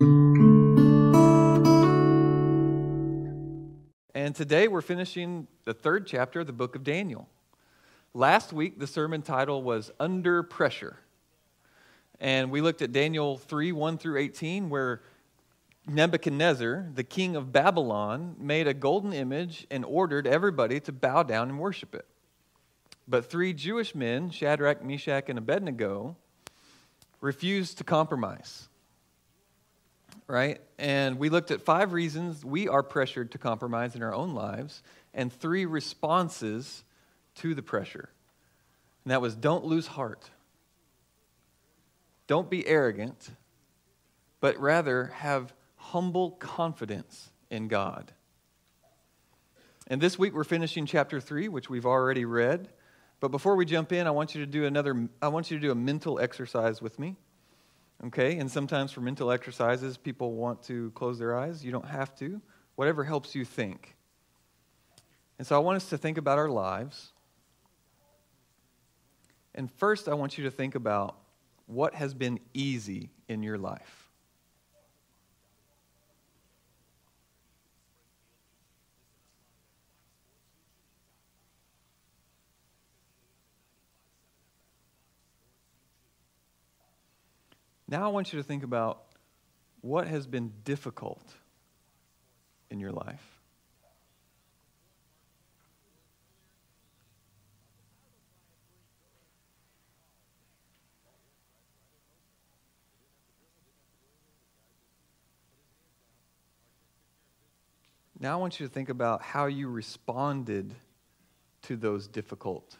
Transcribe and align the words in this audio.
And 0.00 0.06
today 4.32 4.68
we're 4.68 4.80
finishing 4.80 5.48
the 5.64 5.74
third 5.74 6.06
chapter 6.06 6.38
of 6.40 6.46
the 6.46 6.52
book 6.52 6.76
of 6.76 6.84
Daniel. 6.84 7.28
Last 8.14 8.52
week, 8.52 8.78
the 8.78 8.86
sermon 8.86 9.22
title 9.22 9.60
was 9.60 9.90
Under 9.98 10.44
Pressure. 10.44 10.98
And 12.20 12.52
we 12.52 12.60
looked 12.60 12.80
at 12.80 12.92
Daniel 12.92 13.38
3 13.38 13.72
1 13.72 13.98
through 13.98 14.18
18, 14.18 14.70
where 14.70 15.02
Nebuchadnezzar, 15.88 16.90
the 16.94 17.02
king 17.02 17.34
of 17.34 17.50
Babylon, 17.52 18.36
made 18.38 18.68
a 18.68 18.74
golden 18.74 19.12
image 19.12 19.66
and 19.68 19.84
ordered 19.84 20.28
everybody 20.28 20.78
to 20.80 20.92
bow 20.92 21.24
down 21.24 21.48
and 21.48 21.58
worship 21.58 21.96
it. 21.96 22.06
But 23.08 23.28
three 23.28 23.52
Jewish 23.52 23.96
men, 23.96 24.30
Shadrach, 24.30 24.84
Meshach, 24.84 25.28
and 25.28 25.38
Abednego, 25.40 26.14
refused 27.20 27.78
to 27.78 27.84
compromise. 27.84 28.68
Right? 30.26 30.60
And 30.78 31.18
we 31.18 31.30
looked 31.30 31.50
at 31.50 31.62
five 31.62 31.92
reasons 31.92 32.44
we 32.44 32.68
are 32.68 32.82
pressured 32.82 33.32
to 33.32 33.38
compromise 33.38 33.94
in 33.94 34.02
our 34.02 34.14
own 34.14 34.34
lives 34.34 34.82
and 35.14 35.32
three 35.32 35.64
responses 35.64 36.84
to 37.36 37.54
the 37.54 37.62
pressure. 37.62 38.10
And 39.04 39.12
that 39.12 39.22
was 39.22 39.34
don't 39.34 39.64
lose 39.64 39.86
heart, 39.86 40.30
don't 42.26 42.50
be 42.50 42.66
arrogant, 42.66 43.30
but 44.40 44.58
rather 44.58 45.06
have 45.06 45.52
humble 45.76 46.32
confidence 46.32 47.30
in 47.50 47.68
God. 47.68 48.12
And 49.86 50.00
this 50.00 50.18
week 50.18 50.34
we're 50.34 50.44
finishing 50.44 50.84
chapter 50.84 51.20
3, 51.20 51.48
which 51.48 51.70
we've 51.70 51.86
already 51.86 52.26
read. 52.26 52.68
But 53.20 53.30
before 53.30 53.56
we 53.56 53.64
jump 53.64 53.92
in, 53.92 54.06
I 54.06 54.10
want 54.10 54.34
you 54.34 54.42
to 54.42 54.46
do 54.46 54.64
another 54.64 55.08
I 55.20 55.28
want 55.28 55.50
you 55.50 55.56
to 55.56 55.60
do 55.60 55.72
a 55.72 55.74
mental 55.74 56.20
exercise 56.20 56.80
with 56.80 56.98
me. 56.98 57.16
Okay? 58.06 58.38
And 58.38 58.50
sometimes 58.50 58.92
for 58.92 59.00
mental 59.00 59.30
exercises, 59.30 59.96
people 59.96 60.32
want 60.32 60.62
to 60.64 60.90
close 60.92 61.18
their 61.18 61.36
eyes. 61.36 61.64
You 61.64 61.72
don't 61.72 61.88
have 61.88 62.14
to. 62.16 62.40
Whatever 62.76 63.04
helps 63.04 63.34
you 63.34 63.44
think. 63.44 63.96
And 65.38 65.46
so 65.46 65.56
I 65.56 65.58
want 65.58 65.76
us 65.76 65.88
to 65.90 65.98
think 65.98 66.18
about 66.18 66.38
our 66.38 66.48
lives. 66.48 67.12
And 69.54 69.70
first, 69.72 70.08
I 70.08 70.14
want 70.14 70.38
you 70.38 70.44
to 70.44 70.50
think 70.50 70.74
about 70.76 71.16
what 71.66 71.94
has 71.94 72.14
been 72.14 72.38
easy 72.54 73.10
in 73.28 73.42
your 73.42 73.58
life. 73.58 73.97
Now 87.88 88.04
I 88.04 88.08
want 88.08 88.32
you 88.32 88.38
to 88.38 88.42
think 88.42 88.62
about 88.64 89.02
what 89.80 90.06
has 90.06 90.26
been 90.26 90.52
difficult 90.64 91.22
in 92.70 92.80
your 92.80 92.92
life. 92.92 93.38
Now 108.20 108.34
I 108.34 108.36
want 108.36 108.60
you 108.60 108.66
to 108.66 108.72
think 108.72 108.88
about 108.88 109.22
how 109.22 109.46
you 109.46 109.68
responded 109.68 110.74
to 111.62 111.76
those 111.76 112.06
difficult 112.08 112.76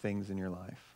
things 0.00 0.30
in 0.30 0.36
your 0.36 0.50
life. 0.50 0.91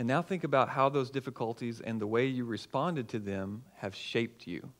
And 0.00 0.06
now 0.08 0.22
think 0.22 0.44
about 0.44 0.70
how 0.70 0.88
those 0.88 1.10
difficulties 1.10 1.82
and 1.82 2.00
the 2.00 2.06
way 2.06 2.24
you 2.24 2.46
responded 2.46 3.06
to 3.10 3.18
them 3.18 3.64
have 3.76 3.94
shaped 3.94 4.46
you. 4.46 4.70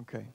Okay. 0.00 0.26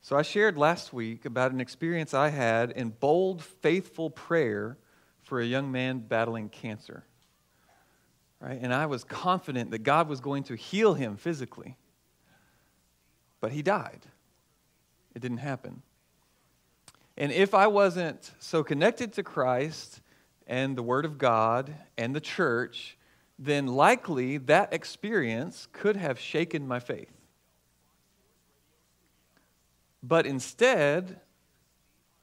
So 0.00 0.16
I 0.16 0.22
shared 0.22 0.56
last 0.56 0.94
week 0.94 1.26
about 1.26 1.52
an 1.52 1.60
experience 1.60 2.14
I 2.14 2.30
had 2.30 2.70
in 2.70 2.88
bold, 2.88 3.44
faithful 3.44 4.08
prayer 4.08 4.78
for 5.20 5.42
a 5.42 5.44
young 5.44 5.70
man 5.70 5.98
battling 5.98 6.48
cancer. 6.48 7.04
Right? 8.40 8.58
And 8.58 8.72
I 8.72 8.86
was 8.86 9.04
confident 9.04 9.72
that 9.72 9.82
God 9.82 10.08
was 10.08 10.20
going 10.20 10.44
to 10.44 10.54
heal 10.54 10.94
him 10.94 11.18
physically. 11.18 11.76
But 13.42 13.52
he 13.52 13.60
died. 13.60 14.06
It 15.14 15.20
didn't 15.20 15.38
happen. 15.38 15.82
And 17.16 17.30
if 17.30 17.54
I 17.54 17.66
wasn't 17.66 18.32
so 18.38 18.64
connected 18.64 19.12
to 19.14 19.22
Christ 19.22 20.00
and 20.46 20.76
the 20.76 20.82
Word 20.82 21.04
of 21.04 21.18
God 21.18 21.74
and 21.98 22.14
the 22.14 22.20
church, 22.20 22.96
then 23.38 23.66
likely 23.66 24.38
that 24.38 24.72
experience 24.72 25.68
could 25.72 25.96
have 25.96 26.18
shaken 26.18 26.66
my 26.66 26.80
faith. 26.80 27.12
But 30.02 30.26
instead, 30.26 31.20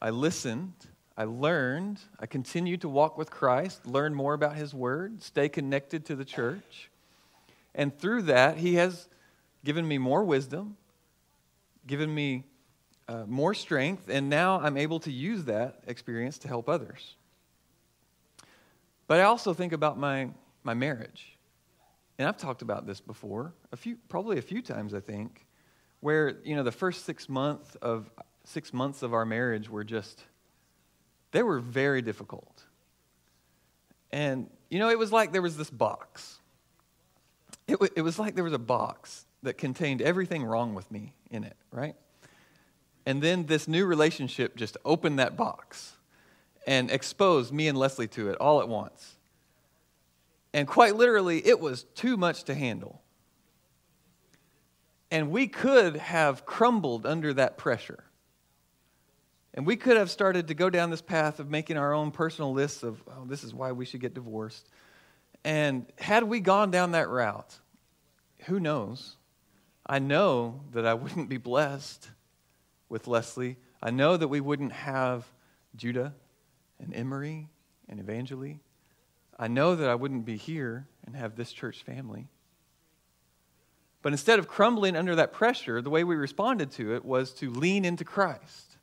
I 0.02 0.10
listened, 0.10 0.74
I 1.16 1.26
learned, 1.26 2.00
I 2.20 2.26
continued 2.26 2.82
to 2.82 2.90
walk 2.90 3.18
with 3.18 3.30
Christ, 3.30 3.86
learn 3.86 4.14
more 4.14 4.34
about 4.34 4.56
His 4.56 4.74
Word, 4.74 5.22
stay 5.22 5.50
connected 5.50 6.06
to 6.06 6.16
the 6.16 6.26
church. 6.26 6.90
And 7.76 7.98
through 7.98 8.24
that, 8.24 8.58
He 8.58 8.76
has 8.76 9.08
given 9.64 9.88
me 9.88 9.98
more 9.98 10.24
wisdom, 10.24 10.78
given 11.86 12.14
me 12.14 12.46
uh, 13.10 13.26
more 13.26 13.56
strength, 13.56 14.08
and 14.08 14.30
now 14.30 14.60
I'm 14.62 14.78
able 14.78 15.00
to 15.00 15.12
use 15.12 15.46
that 15.46 15.82
experience 15.88 16.38
to 16.40 16.48
help 16.48 16.70
others. 16.70 17.16
But 19.08 19.20
I 19.20 19.24
also 19.24 19.56
think 19.56 19.74
about 19.74 19.98
my, 19.98 20.30
my 20.64 20.76
marriage. 20.76 21.36
And 22.20 22.28
I've 22.28 22.38
talked 22.38 22.62
about 22.62 22.86
this 22.86 23.02
before, 23.02 23.54
a 23.72 23.78
few, 23.78 23.98
probably 24.10 24.38
a 24.38 24.44
few 24.44 24.62
times, 24.62 24.94
I 24.94 25.00
think, 25.00 25.48
where, 26.02 26.38
you 26.44 26.56
know, 26.56 26.62
the 26.62 26.72
first 26.72 27.04
six, 27.04 27.28
month 27.28 27.76
of, 27.82 28.12
six 28.44 28.74
months 28.74 29.02
of 29.02 29.14
our 29.14 29.26
marriage 29.26 29.70
were 29.70 29.84
just, 29.84 30.24
they 31.32 31.42
were 31.42 31.60
very 31.60 32.04
difficult. 32.04 32.64
And, 34.12 34.52
you 34.70 34.78
know, 34.78 34.90
it 34.90 35.00
was 35.00 35.12
like 35.12 35.32
there 35.32 35.42
was 35.42 35.58
this 35.58 35.72
box. 35.72 36.38
It, 37.68 37.74
w- 37.74 37.92
it 37.96 38.02
was 38.02 38.20
like 38.20 38.36
there 38.36 38.44
was 38.44 38.54
a 38.54 38.60
box 38.60 39.26
that 39.42 39.58
contained 39.58 40.04
everything 40.04 40.44
wrong 40.44 40.76
with 40.76 40.92
me 40.92 41.16
in 41.32 41.44
it, 41.44 41.56
right? 41.72 41.96
And 43.06 43.22
then 43.22 43.46
this 43.46 43.68
new 43.68 43.86
relationship 43.86 44.56
just 44.56 44.78
opened 44.86 45.20
that 45.20 45.36
box 45.38 45.94
and 46.68 46.92
exposed 46.92 47.54
me 47.54 47.68
and 47.68 47.78
Leslie 47.78 48.08
to 48.10 48.30
it 48.30 48.38
all 48.38 48.62
at 48.62 48.70
once. 48.70 49.16
And 50.54 50.68
quite 50.68 50.96
literally, 50.96 51.46
it 51.46 51.60
was 51.60 51.84
too 51.96 52.18
much 52.18 52.44
to 52.46 52.54
handle. 52.54 53.02
And 55.12 55.32
we 55.32 55.48
could 55.48 55.96
have 55.96 56.46
crumbled 56.46 57.06
under 57.06 57.34
that 57.34 57.58
pressure. 57.58 58.04
And 59.54 59.66
we 59.66 59.76
could 59.76 59.98
have 59.98 60.12
started 60.12 60.48
to 60.50 60.54
go 60.54 60.70
down 60.70 60.92
this 60.92 61.02
path 61.02 61.40
of 61.40 61.50
making 61.50 61.78
our 61.78 61.94
own 61.94 62.12
personal 62.12 62.54
lists 62.54 62.84
of, 62.84 63.02
oh, 63.08 63.26
this 63.26 63.44
is 63.44 63.54
why 63.54 63.72
we 63.72 63.86
should 63.86 64.02
get 64.02 64.14
divorced. 64.14 64.70
And 65.44 65.86
had 65.98 66.24
we 66.24 66.40
gone 66.40 66.70
down 66.70 66.92
that 66.92 67.10
route, 67.10 67.58
who 68.46 68.60
knows? 68.60 69.16
I 69.86 70.00
know 70.00 70.62
that 70.74 70.86
I 70.86 70.94
wouldn't 70.94 71.30
be 71.30 71.38
blessed 71.38 72.08
with 72.90 73.08
Leslie, 73.08 73.58
I 73.82 73.92
know 73.92 74.18
that 74.18 74.28
we 74.28 74.42
wouldn't 74.42 74.74
have 74.74 75.26
Judah 75.76 76.14
and 76.80 76.94
Emery 76.94 77.48
and 77.88 78.06
Evangeli. 78.06 78.60
I 79.38 79.48
know 79.48 79.76
that 79.76 79.90
I 79.90 79.96
wouldn't 79.96 80.26
be 80.26 80.36
here 80.36 80.88
and 81.06 81.16
have 81.16 81.36
this 81.36 81.54
church 81.54 81.84
family. 81.84 82.28
But 84.02 84.14
instead 84.14 84.40
of 84.40 84.48
crumbling 84.48 84.96
under 84.96 85.16
that 85.16 85.34
pressure, 85.34 85.82
the 85.82 85.90
way 85.90 86.04
we 86.04 86.16
responded 86.16 86.72
to 86.72 86.96
it 86.96 87.06
was 87.06 87.34
to 87.36 87.50
lean 87.50 87.86
into 87.86 88.04
Christ, 88.04 88.78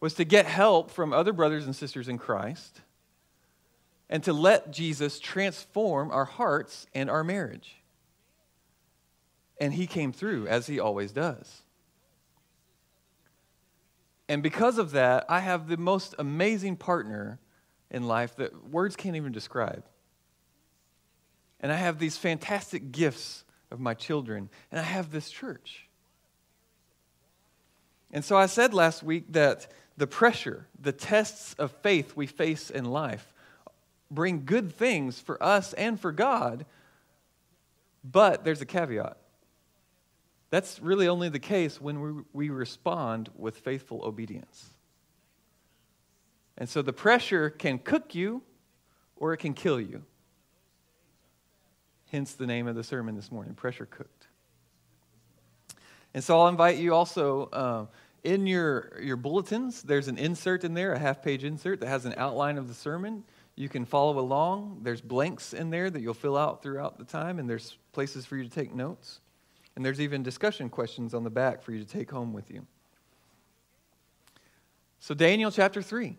was 0.00 0.14
to 0.14 0.24
get 0.24 0.46
help 0.46 0.90
from 0.90 1.12
other 1.12 1.32
brothers 1.32 1.64
and 1.64 1.76
sisters 1.76 2.08
in 2.08 2.18
Christ, 2.18 2.80
and 4.08 4.22
to 4.24 4.32
let 4.32 4.70
Jesus 4.70 5.18
transform 5.18 6.10
our 6.10 6.24
hearts 6.24 6.86
and 6.94 7.10
our 7.10 7.24
marriage. 7.24 7.76
And 9.60 9.74
he 9.74 9.86
came 9.86 10.12
through, 10.12 10.46
as 10.48 10.66
he 10.66 10.78
always 10.78 11.12
does. 11.12 11.62
And 14.28 14.42
because 14.42 14.78
of 14.78 14.92
that, 14.92 15.24
I 15.28 15.40
have 15.40 15.68
the 15.68 15.76
most 15.76 16.14
amazing 16.18 16.76
partner 16.76 17.38
in 17.90 18.06
life 18.06 18.36
that 18.36 18.68
words 18.68 18.96
can't 18.96 19.16
even 19.16 19.32
describe. 19.32 19.84
And 21.60 21.72
I 21.72 21.76
have 21.76 21.98
these 21.98 22.16
fantastic 22.16 22.92
gifts 22.92 23.44
of 23.70 23.80
my 23.80 23.94
children, 23.94 24.48
and 24.70 24.80
I 24.80 24.82
have 24.82 25.10
this 25.10 25.30
church. 25.30 25.86
And 28.12 28.24
so 28.24 28.36
I 28.36 28.46
said 28.46 28.74
last 28.74 29.02
week 29.02 29.24
that 29.30 29.66
the 29.96 30.06
pressure, 30.06 30.66
the 30.80 30.92
tests 30.92 31.54
of 31.54 31.72
faith 31.82 32.16
we 32.16 32.26
face 32.26 32.70
in 32.70 32.84
life 32.84 33.32
bring 34.10 34.44
good 34.44 34.72
things 34.72 35.20
for 35.20 35.42
us 35.42 35.72
and 35.72 35.98
for 35.98 36.12
God, 36.12 36.64
but 38.04 38.44
there's 38.44 38.60
a 38.60 38.66
caveat. 38.66 39.16
That's 40.50 40.80
really 40.80 41.08
only 41.08 41.28
the 41.28 41.38
case 41.38 41.80
when 41.80 42.00
we, 42.00 42.22
we 42.32 42.50
respond 42.50 43.30
with 43.36 43.58
faithful 43.58 44.02
obedience. 44.04 44.70
And 46.58 46.68
so 46.68 46.82
the 46.82 46.92
pressure 46.92 47.50
can 47.50 47.78
cook 47.78 48.14
you 48.14 48.42
or 49.16 49.32
it 49.32 49.38
can 49.38 49.54
kill 49.54 49.80
you. 49.80 50.02
Hence 52.10 52.34
the 52.34 52.46
name 52.46 52.68
of 52.68 52.76
the 52.76 52.84
sermon 52.84 53.16
this 53.16 53.32
morning 53.32 53.54
Pressure 53.54 53.86
Cooked. 53.86 54.28
And 56.14 56.22
so 56.22 56.40
I'll 56.40 56.48
invite 56.48 56.78
you 56.78 56.94
also 56.94 57.46
uh, 57.52 57.86
in 58.24 58.46
your, 58.46 58.98
your 59.02 59.16
bulletins, 59.16 59.82
there's 59.82 60.08
an 60.08 60.18
insert 60.18 60.64
in 60.64 60.74
there, 60.74 60.92
a 60.92 60.98
half 60.98 61.22
page 61.22 61.44
insert 61.44 61.80
that 61.80 61.88
has 61.88 62.06
an 62.06 62.14
outline 62.16 62.58
of 62.58 62.68
the 62.68 62.74
sermon. 62.74 63.22
You 63.54 63.68
can 63.68 63.84
follow 63.84 64.18
along. 64.18 64.80
There's 64.82 65.00
blanks 65.00 65.52
in 65.52 65.70
there 65.70 65.90
that 65.90 66.00
you'll 66.00 66.14
fill 66.14 66.36
out 66.36 66.62
throughout 66.62 66.98
the 66.98 67.04
time, 67.04 67.38
and 67.38 67.48
there's 67.48 67.78
places 67.92 68.26
for 68.26 68.36
you 68.36 68.44
to 68.44 68.50
take 68.50 68.74
notes. 68.74 69.20
And 69.76 69.84
there's 69.84 70.00
even 70.00 70.22
discussion 70.22 70.70
questions 70.70 71.14
on 71.14 71.22
the 71.22 71.30
back 71.30 71.62
for 71.62 71.72
you 71.72 71.78
to 71.78 71.86
take 71.86 72.10
home 72.10 72.32
with 72.32 72.50
you. 72.50 72.66
So, 74.98 75.14
Daniel 75.14 75.50
chapter 75.50 75.82
3. 75.82 76.16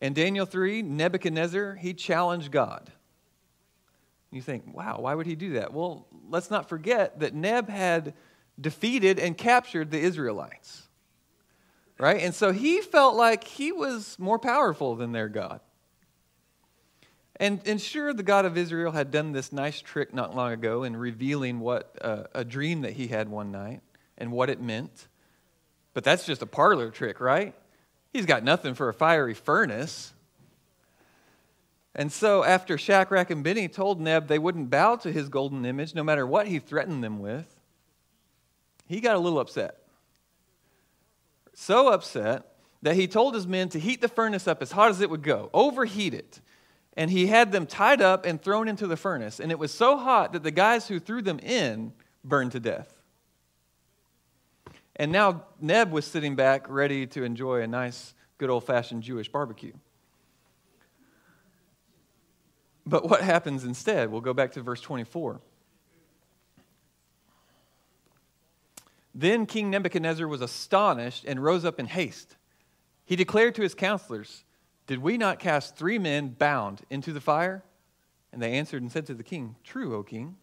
In 0.00 0.14
Daniel 0.14 0.46
3, 0.46 0.82
Nebuchadnezzar, 0.82 1.76
he 1.76 1.94
challenged 1.94 2.50
God. 2.50 2.90
You 4.32 4.40
think, 4.40 4.64
wow, 4.74 4.96
why 5.00 5.14
would 5.14 5.26
he 5.26 5.36
do 5.36 5.52
that? 5.52 5.72
Well, 5.72 6.08
let's 6.28 6.50
not 6.50 6.68
forget 6.68 7.20
that 7.20 7.34
Neb 7.34 7.68
had 7.68 8.14
defeated 8.60 9.18
and 9.18 9.36
captured 9.36 9.90
the 9.90 10.00
Israelites. 10.00 10.88
Right? 11.98 12.22
And 12.22 12.34
so 12.34 12.50
he 12.50 12.80
felt 12.80 13.14
like 13.14 13.44
he 13.44 13.70
was 13.70 14.18
more 14.18 14.38
powerful 14.38 14.96
than 14.96 15.12
their 15.12 15.28
God. 15.28 15.60
And, 17.36 17.60
and 17.66 17.80
sure, 17.80 18.12
the 18.12 18.22
God 18.22 18.44
of 18.44 18.58
Israel 18.58 18.92
had 18.92 19.10
done 19.10 19.32
this 19.32 19.52
nice 19.52 19.80
trick 19.80 20.12
not 20.12 20.36
long 20.36 20.52
ago 20.52 20.82
in 20.82 20.96
revealing 20.96 21.60
what 21.60 21.96
uh, 22.00 22.24
a 22.34 22.44
dream 22.44 22.82
that 22.82 22.92
he 22.92 23.08
had 23.08 23.28
one 23.28 23.50
night 23.50 23.80
and 24.18 24.30
what 24.30 24.50
it 24.50 24.60
meant. 24.60 25.08
But 25.94 26.04
that's 26.04 26.26
just 26.26 26.42
a 26.42 26.46
parlor 26.46 26.90
trick, 26.90 27.20
right? 27.20 27.54
He's 28.12 28.26
got 28.26 28.44
nothing 28.44 28.74
for 28.74 28.88
a 28.88 28.94
fiery 28.94 29.34
furnace. 29.34 30.12
And 31.94 32.12
so, 32.12 32.44
after 32.44 32.78
Shadrach 32.78 33.30
and 33.30 33.42
Benny 33.42 33.68
told 33.68 34.00
Neb 34.00 34.28
they 34.28 34.38
wouldn't 34.38 34.70
bow 34.70 34.96
to 34.96 35.12
his 35.12 35.28
golden 35.28 35.64
image 35.64 35.94
no 35.94 36.02
matter 36.02 36.26
what 36.26 36.46
he 36.46 36.58
threatened 36.58 37.04
them 37.04 37.18
with, 37.20 37.54
he 38.86 39.00
got 39.00 39.16
a 39.16 39.18
little 39.18 39.38
upset. 39.38 39.78
So 41.54 41.88
upset 41.88 42.56
that 42.82 42.96
he 42.96 43.06
told 43.06 43.34
his 43.34 43.46
men 43.46 43.68
to 43.70 43.78
heat 43.78 44.00
the 44.00 44.08
furnace 44.08 44.48
up 44.48 44.62
as 44.62 44.72
hot 44.72 44.90
as 44.90 45.00
it 45.00 45.10
would 45.10 45.22
go, 45.22 45.50
overheat 45.52 46.14
it 46.14 46.40
and 46.96 47.10
he 47.10 47.26
had 47.26 47.52
them 47.52 47.66
tied 47.66 48.02
up 48.02 48.26
and 48.26 48.40
thrown 48.40 48.68
into 48.68 48.86
the 48.86 48.96
furnace. 48.96 49.40
And 49.40 49.50
it 49.50 49.58
was 49.58 49.72
so 49.72 49.96
hot 49.96 50.32
that 50.32 50.42
the 50.42 50.50
guys 50.50 50.88
who 50.88 50.98
threw 50.98 51.22
them 51.22 51.38
in 51.38 51.92
burned 52.22 52.52
to 52.52 52.60
death. 52.60 52.92
And 54.96 55.10
now 55.10 55.44
Neb 55.60 55.90
was 55.90 56.04
sitting 56.04 56.36
back 56.36 56.66
ready 56.68 57.06
to 57.08 57.24
enjoy 57.24 57.62
a 57.62 57.66
nice, 57.66 58.14
good 58.36 58.50
old 58.50 58.64
fashioned 58.64 59.02
Jewish 59.02 59.28
barbecue. 59.28 59.72
But 62.84 63.08
what 63.08 63.22
happens 63.22 63.64
instead? 63.64 64.10
We'll 64.10 64.20
go 64.20 64.34
back 64.34 64.52
to 64.52 64.60
verse 64.60 64.80
24. 64.80 65.40
Then 69.14 69.46
King 69.46 69.70
Nebuchadnezzar 69.70 70.26
was 70.26 70.40
astonished 70.40 71.24
and 71.24 71.42
rose 71.42 71.64
up 71.64 71.78
in 71.78 71.86
haste. 71.86 72.36
He 73.04 73.16
declared 73.16 73.54
to 73.56 73.62
his 73.62 73.74
counselors, 73.74 74.44
did 74.86 74.98
we 74.98 75.16
not 75.16 75.38
cast 75.38 75.76
three 75.76 75.98
men 75.98 76.28
bound 76.30 76.82
into 76.90 77.12
the 77.12 77.20
fire? 77.20 77.62
And 78.32 78.42
they 78.42 78.52
answered 78.52 78.82
and 78.82 78.90
said 78.90 79.06
to 79.06 79.14
the 79.14 79.22
king, 79.22 79.56
True, 79.62 79.94
O 79.94 80.02
king. 80.02 80.36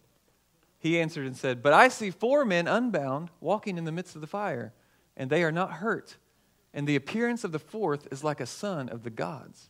He 0.78 0.98
answered 0.98 1.26
and 1.26 1.36
said, 1.36 1.62
But 1.62 1.72
I 1.72 1.88
see 1.88 2.10
four 2.10 2.44
men 2.44 2.66
unbound 2.66 3.30
walking 3.40 3.76
in 3.76 3.84
the 3.84 3.92
midst 3.92 4.14
of 4.14 4.20
the 4.20 4.26
fire, 4.26 4.72
and 5.16 5.28
they 5.28 5.42
are 5.42 5.52
not 5.52 5.74
hurt. 5.74 6.16
And 6.72 6.86
the 6.86 6.96
appearance 6.96 7.44
of 7.44 7.52
the 7.52 7.58
fourth 7.58 8.08
is 8.12 8.24
like 8.24 8.40
a 8.40 8.46
son 8.46 8.88
of 8.88 9.02
the 9.02 9.10
gods. 9.10 9.68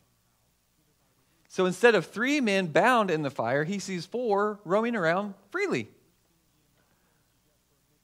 So 1.49 1.67
instead 1.67 1.97
of 1.97 2.07
three 2.07 2.41
men 2.41 2.69
bound 2.69 3.11
in 3.11 3.23
the 3.23 3.31
fire, 3.31 3.65
he 3.65 3.81
sees 3.81 4.07
four 4.07 4.61
roaming 4.65 4.95
around 4.95 5.35
freely. 5.51 5.89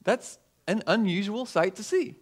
That's 0.03 0.37
an 0.67 0.83
unusual 0.85 1.45
sight 1.45 1.75
to 1.77 1.83
see. 1.83 2.15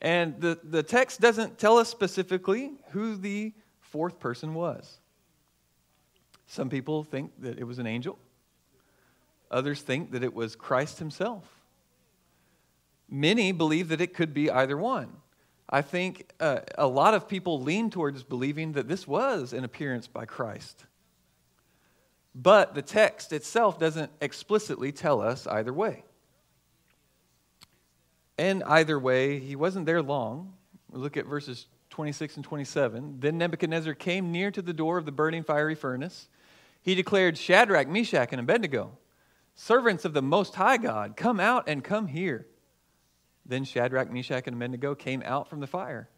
And 0.00 0.40
the, 0.40 0.58
the 0.62 0.82
text 0.82 1.20
doesn't 1.20 1.58
tell 1.58 1.78
us 1.78 1.88
specifically 1.88 2.72
who 2.90 3.16
the 3.16 3.52
fourth 3.80 4.20
person 4.20 4.54
was. 4.54 4.98
Some 6.46 6.68
people 6.68 7.02
think 7.02 7.32
that 7.40 7.58
it 7.58 7.64
was 7.64 7.78
an 7.78 7.86
angel, 7.86 8.18
others 9.50 9.82
think 9.82 10.12
that 10.12 10.22
it 10.22 10.34
was 10.34 10.54
Christ 10.54 10.98
himself. 10.98 11.44
Many 13.08 13.52
believe 13.52 13.88
that 13.88 14.00
it 14.00 14.14
could 14.14 14.34
be 14.34 14.50
either 14.50 14.76
one. 14.76 15.08
I 15.68 15.82
think 15.82 16.30
uh, 16.38 16.60
a 16.76 16.86
lot 16.86 17.14
of 17.14 17.28
people 17.28 17.60
lean 17.60 17.90
towards 17.90 18.22
believing 18.22 18.72
that 18.72 18.88
this 18.88 19.06
was 19.06 19.52
an 19.52 19.64
appearance 19.64 20.06
by 20.06 20.24
Christ. 20.24 20.84
But 22.34 22.74
the 22.74 22.82
text 22.82 23.32
itself 23.32 23.78
doesn't 23.78 24.10
explicitly 24.20 24.92
tell 24.92 25.20
us 25.20 25.46
either 25.46 25.72
way. 25.72 26.04
And 28.38 28.62
either 28.64 28.98
way, 28.98 29.38
he 29.38 29.56
wasn't 29.56 29.86
there 29.86 30.02
long. 30.02 30.54
Look 30.90 31.16
at 31.16 31.26
verses 31.26 31.66
26 31.90 32.36
and 32.36 32.44
27. 32.44 33.20
Then 33.20 33.38
Nebuchadnezzar 33.38 33.94
came 33.94 34.30
near 34.30 34.50
to 34.50 34.62
the 34.62 34.72
door 34.72 34.98
of 34.98 35.06
the 35.06 35.12
burning 35.12 35.42
fiery 35.42 35.74
furnace. 35.74 36.28
He 36.82 36.94
declared, 36.94 37.38
Shadrach, 37.38 37.88
Meshach, 37.88 38.28
and 38.32 38.40
Abednego, 38.40 38.98
servants 39.54 40.04
of 40.04 40.12
the 40.12 40.22
Most 40.22 40.54
High 40.54 40.76
God, 40.76 41.16
come 41.16 41.40
out 41.40 41.68
and 41.68 41.82
come 41.82 42.06
here. 42.06 42.46
Then 43.46 43.64
Shadrach, 43.64 44.12
Meshach, 44.12 44.46
and 44.46 44.56
Abednego 44.56 44.94
came 44.94 45.22
out 45.24 45.48
from 45.48 45.60
the 45.60 45.66
fire. 45.66 46.08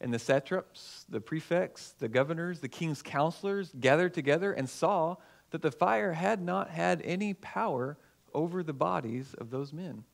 And 0.00 0.12
the 0.12 0.18
satraps, 0.18 1.06
the 1.08 1.20
prefects, 1.20 1.94
the 1.98 2.08
governors, 2.08 2.60
the 2.60 2.68
king's 2.68 3.02
counselors 3.02 3.72
gathered 3.78 4.12
together 4.12 4.52
and 4.52 4.68
saw 4.68 5.16
that 5.50 5.62
the 5.62 5.70
fire 5.70 6.12
had 6.12 6.42
not 6.42 6.70
had 6.70 7.00
any 7.02 7.34
power 7.34 7.96
over 8.34 8.62
the 8.62 8.72
bodies 8.72 9.34
of 9.38 9.50
those 9.50 9.72
men. 9.72 10.04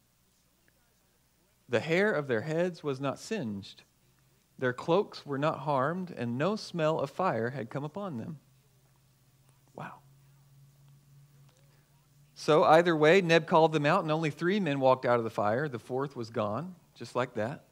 The 1.68 1.80
hair 1.80 2.12
of 2.12 2.28
their 2.28 2.40
heads 2.42 2.82
was 2.82 3.00
not 3.00 3.18
singed, 3.18 3.82
their 4.58 4.72
cloaks 4.72 5.24
were 5.24 5.38
not 5.38 5.60
harmed, 5.60 6.12
and 6.16 6.36
no 6.36 6.56
smell 6.56 6.98
of 6.98 7.10
fire 7.10 7.50
had 7.50 7.70
come 7.70 7.84
upon 7.84 8.16
them. 8.16 8.38
Wow. 9.74 10.00
So, 12.34 12.64
either 12.64 12.96
way, 12.96 13.20
Neb 13.20 13.46
called 13.46 13.72
them 13.72 13.86
out, 13.86 14.02
and 14.02 14.10
only 14.10 14.30
three 14.30 14.60
men 14.60 14.80
walked 14.80 15.04
out 15.04 15.18
of 15.18 15.24
the 15.24 15.30
fire. 15.30 15.68
The 15.68 15.78
fourth 15.78 16.16
was 16.16 16.30
gone, 16.30 16.74
just 16.94 17.14
like 17.14 17.34
that. 17.34 17.64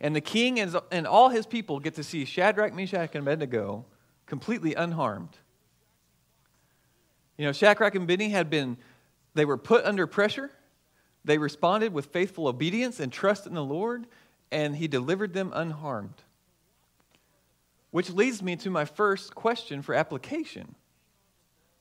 And 0.00 0.14
the 0.14 0.20
king 0.20 0.60
and 0.60 1.06
all 1.06 1.28
his 1.28 1.44
people 1.44 1.80
get 1.80 1.94
to 1.94 2.04
see 2.04 2.24
Shadrach, 2.24 2.72
Meshach, 2.72 3.14
and 3.14 3.26
Abednego 3.26 3.84
completely 4.26 4.74
unharmed. 4.74 5.36
You 7.36 7.46
know, 7.46 7.52
Shadrach 7.52 7.94
and 7.94 8.06
Benny 8.06 8.28
had 8.28 8.48
been, 8.48 8.76
they 9.34 9.44
were 9.44 9.58
put 9.58 9.84
under 9.84 10.06
pressure. 10.06 10.50
They 11.24 11.38
responded 11.38 11.92
with 11.92 12.06
faithful 12.06 12.48
obedience 12.48 13.00
and 13.00 13.12
trust 13.12 13.46
in 13.46 13.54
the 13.54 13.64
Lord, 13.64 14.06
and 14.50 14.76
He 14.76 14.88
delivered 14.88 15.32
them 15.32 15.52
unharmed. 15.54 16.22
Which 17.90 18.10
leads 18.10 18.42
me 18.42 18.56
to 18.56 18.70
my 18.70 18.84
first 18.84 19.34
question 19.34 19.82
for 19.82 19.94
application. 19.94 20.74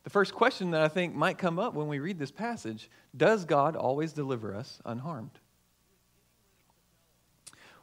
The 0.04 0.10
first 0.10 0.34
question 0.34 0.72
that 0.72 0.82
I 0.82 0.88
think 0.88 1.14
might 1.16 1.38
come 1.38 1.60
up 1.60 1.74
when 1.74 1.88
we 1.88 2.00
read 2.00 2.18
this 2.18 2.32
passage 2.32 2.90
Does 3.16 3.46
God 3.46 3.76
always 3.76 4.14
deliver 4.14 4.56
us 4.56 4.80
unharmed? 4.86 5.40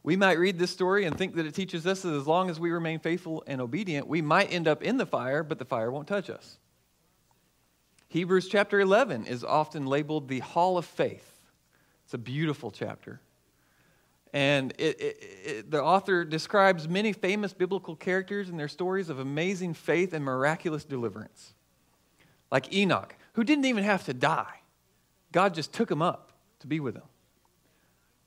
We 0.02 0.16
might 0.16 0.38
read 0.38 0.58
this 0.58 0.70
story 0.70 1.06
and 1.06 1.16
think 1.16 1.34
that 1.34 1.46
it 1.46 1.54
teaches 1.54 1.86
us 1.86 2.02
that 2.02 2.14
as 2.14 2.26
long 2.26 2.50
as 2.50 2.60
we 2.60 2.70
remain 2.70 2.98
faithful 2.98 3.42
and 3.46 3.60
obedient, 3.60 4.06
we 4.06 4.20
might 4.20 4.52
end 4.52 4.68
up 4.68 4.82
in 4.82 4.98
the 4.98 5.06
fire, 5.06 5.42
but 5.42 5.58
the 5.58 5.64
fire 5.64 5.90
won't 5.90 6.06
touch 6.06 6.28
us. 6.28 6.58
Hebrews 8.08 8.48
chapter 8.48 8.80
11 8.80 9.26
is 9.26 9.42
often 9.42 9.86
labeled 9.86 10.28
the 10.28 10.40
hall 10.40 10.76
of 10.76 10.84
faith. 10.84 11.33
It's 12.04 12.14
a 12.14 12.18
beautiful 12.18 12.70
chapter. 12.70 13.20
And 14.32 14.72
it, 14.78 15.00
it, 15.00 15.22
it, 15.44 15.70
the 15.70 15.82
author 15.82 16.24
describes 16.24 16.88
many 16.88 17.12
famous 17.12 17.52
biblical 17.52 17.94
characters 17.94 18.48
and 18.48 18.58
their 18.58 18.68
stories 18.68 19.08
of 19.08 19.20
amazing 19.20 19.74
faith 19.74 20.12
and 20.12 20.24
miraculous 20.24 20.84
deliverance. 20.84 21.54
Like 22.50 22.72
Enoch, 22.74 23.14
who 23.34 23.44
didn't 23.44 23.64
even 23.64 23.84
have 23.84 24.04
to 24.06 24.14
die, 24.14 24.60
God 25.30 25.54
just 25.54 25.72
took 25.72 25.90
him 25.90 26.02
up 26.02 26.32
to 26.60 26.66
be 26.66 26.80
with 26.80 26.96
him. 26.96 27.02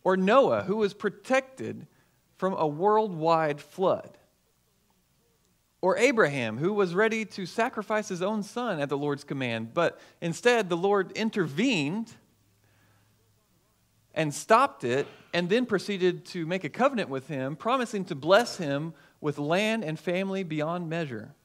Or 0.03 0.15
Noah, 0.15 0.63
who 0.63 0.77
was 0.77 0.93
protected 0.93 1.87
from 2.37 2.53
a 2.53 2.65
worldwide 2.65 3.59
flood. 3.59 4.17
Or 5.81 5.97
Abraham, 5.97 6.57
who 6.57 6.73
was 6.73 6.95
ready 6.95 7.25
to 7.25 7.45
sacrifice 7.45 8.07
his 8.07 8.21
own 8.21 8.43
son 8.43 8.79
at 8.79 8.87
the 8.87 8.97
Lord's 8.97 9.23
command, 9.25 9.73
but 9.73 9.99
instead 10.21 10.69
the 10.69 10.77
Lord 10.77 11.11
intervened 11.11 12.13
and 14.17 14.33
stopped 14.33 14.83
it, 14.83 15.07
and 15.31 15.47
then 15.47 15.67
proceeded 15.67 16.25
to 16.25 16.45
make 16.47 16.63
a 16.63 16.69
covenant 16.69 17.07
with 17.07 17.27
him, 17.27 17.55
promising 17.55 18.03
to 18.05 18.15
bless 18.15 18.57
him 18.57 18.93
with 19.21 19.37
land 19.37 19.83
and 19.83 19.99
family 19.99 20.43
beyond 20.43 20.89
measure. 20.89 21.35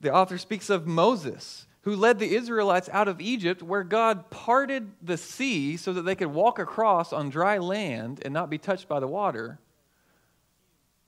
The 0.00 0.14
author 0.14 0.38
speaks 0.38 0.70
of 0.70 0.86
Moses, 0.86 1.66
who 1.80 1.96
led 1.96 2.20
the 2.20 2.32
Israelites 2.32 2.88
out 2.92 3.08
of 3.08 3.20
Egypt, 3.20 3.60
where 3.60 3.82
God 3.82 4.30
parted 4.30 4.92
the 5.02 5.16
sea 5.16 5.76
so 5.76 5.92
that 5.92 6.02
they 6.02 6.14
could 6.14 6.28
walk 6.28 6.60
across 6.60 7.12
on 7.12 7.28
dry 7.28 7.58
land 7.58 8.20
and 8.24 8.32
not 8.32 8.50
be 8.50 8.58
touched 8.58 8.88
by 8.88 9.00
the 9.00 9.08
water. 9.08 9.58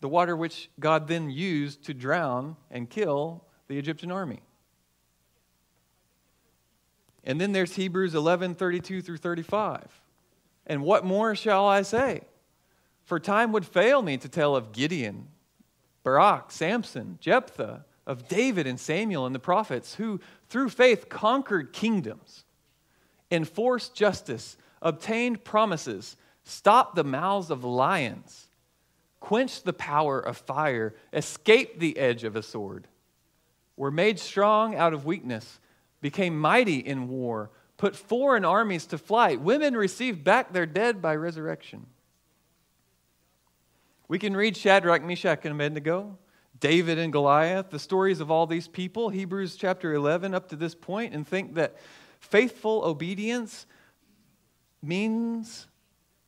The 0.00 0.08
water 0.08 0.36
which 0.36 0.68
God 0.80 1.06
then 1.06 1.30
used 1.30 1.84
to 1.84 1.94
drown 1.94 2.56
and 2.72 2.90
kill 2.90 3.44
the 3.68 3.78
Egyptian 3.78 4.10
army. 4.10 4.40
And 7.24 7.40
then 7.40 7.52
there's 7.52 7.74
Hebrews 7.74 8.14
11 8.14 8.54
32 8.54 9.02
through 9.02 9.16
35. 9.16 10.00
And 10.66 10.82
what 10.82 11.04
more 11.04 11.34
shall 11.34 11.66
I 11.66 11.82
say? 11.82 12.22
For 13.04 13.18
time 13.20 13.52
would 13.52 13.66
fail 13.66 14.02
me 14.02 14.16
to 14.18 14.28
tell 14.28 14.56
of 14.56 14.72
Gideon, 14.72 15.28
Barak, 16.02 16.50
Samson, 16.50 17.18
Jephthah, 17.20 17.84
of 18.06 18.28
David 18.28 18.66
and 18.66 18.78
Samuel 18.78 19.26
and 19.26 19.34
the 19.34 19.40
prophets, 19.40 19.94
who 19.94 20.20
through 20.48 20.68
faith 20.68 21.08
conquered 21.08 21.72
kingdoms, 21.72 22.44
enforced 23.30 23.94
justice, 23.94 24.56
obtained 24.82 25.44
promises, 25.44 26.16
stopped 26.44 26.94
the 26.94 27.04
mouths 27.04 27.50
of 27.50 27.64
lions, 27.64 28.48
quenched 29.20 29.64
the 29.64 29.72
power 29.72 30.20
of 30.20 30.36
fire, 30.36 30.94
escaped 31.12 31.78
the 31.78 31.96
edge 31.98 32.24
of 32.24 32.36
a 32.36 32.42
sword, 32.42 32.86
were 33.76 33.90
made 33.90 34.18
strong 34.18 34.74
out 34.74 34.92
of 34.92 35.06
weakness, 35.06 35.58
became 36.04 36.38
mighty 36.38 36.80
in 36.80 37.08
war, 37.08 37.50
put 37.78 37.96
foreign 37.96 38.44
armies 38.44 38.84
to 38.84 38.98
flight. 38.98 39.40
Women 39.40 39.74
received 39.74 40.22
back 40.22 40.52
their 40.52 40.66
dead 40.66 41.00
by 41.00 41.16
resurrection. 41.16 41.86
We 44.06 44.18
can 44.18 44.36
read 44.36 44.54
Shadrach, 44.54 45.02
Meshach, 45.02 45.46
and 45.46 45.54
Abednego, 45.54 46.18
David 46.60 46.98
and 46.98 47.10
Goliath, 47.10 47.70
the 47.70 47.78
stories 47.78 48.20
of 48.20 48.30
all 48.30 48.46
these 48.46 48.68
people, 48.68 49.08
Hebrews 49.08 49.56
chapter 49.56 49.94
11 49.94 50.34
up 50.34 50.50
to 50.50 50.56
this 50.56 50.74
point, 50.74 51.14
and 51.14 51.26
think 51.26 51.54
that 51.54 51.78
faithful 52.20 52.84
obedience 52.84 53.64
means 54.82 55.68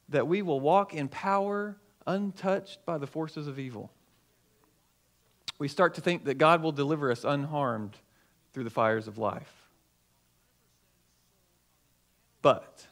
that 0.08 0.26
we 0.26 0.40
will 0.40 0.58
walk 0.58 0.94
in 0.94 1.06
power 1.06 1.76
untouched 2.06 2.78
by 2.86 2.96
the 2.96 3.06
forces 3.06 3.46
of 3.46 3.58
evil. 3.58 3.92
We 5.58 5.68
start 5.68 5.96
to 5.96 6.00
think 6.00 6.24
that 6.24 6.38
God 6.38 6.62
will 6.62 6.72
deliver 6.72 7.12
us 7.12 7.24
unharmed 7.24 7.94
through 8.54 8.64
the 8.64 8.70
fires 8.70 9.06
of 9.06 9.18
life. 9.18 9.55
But 12.46 12.86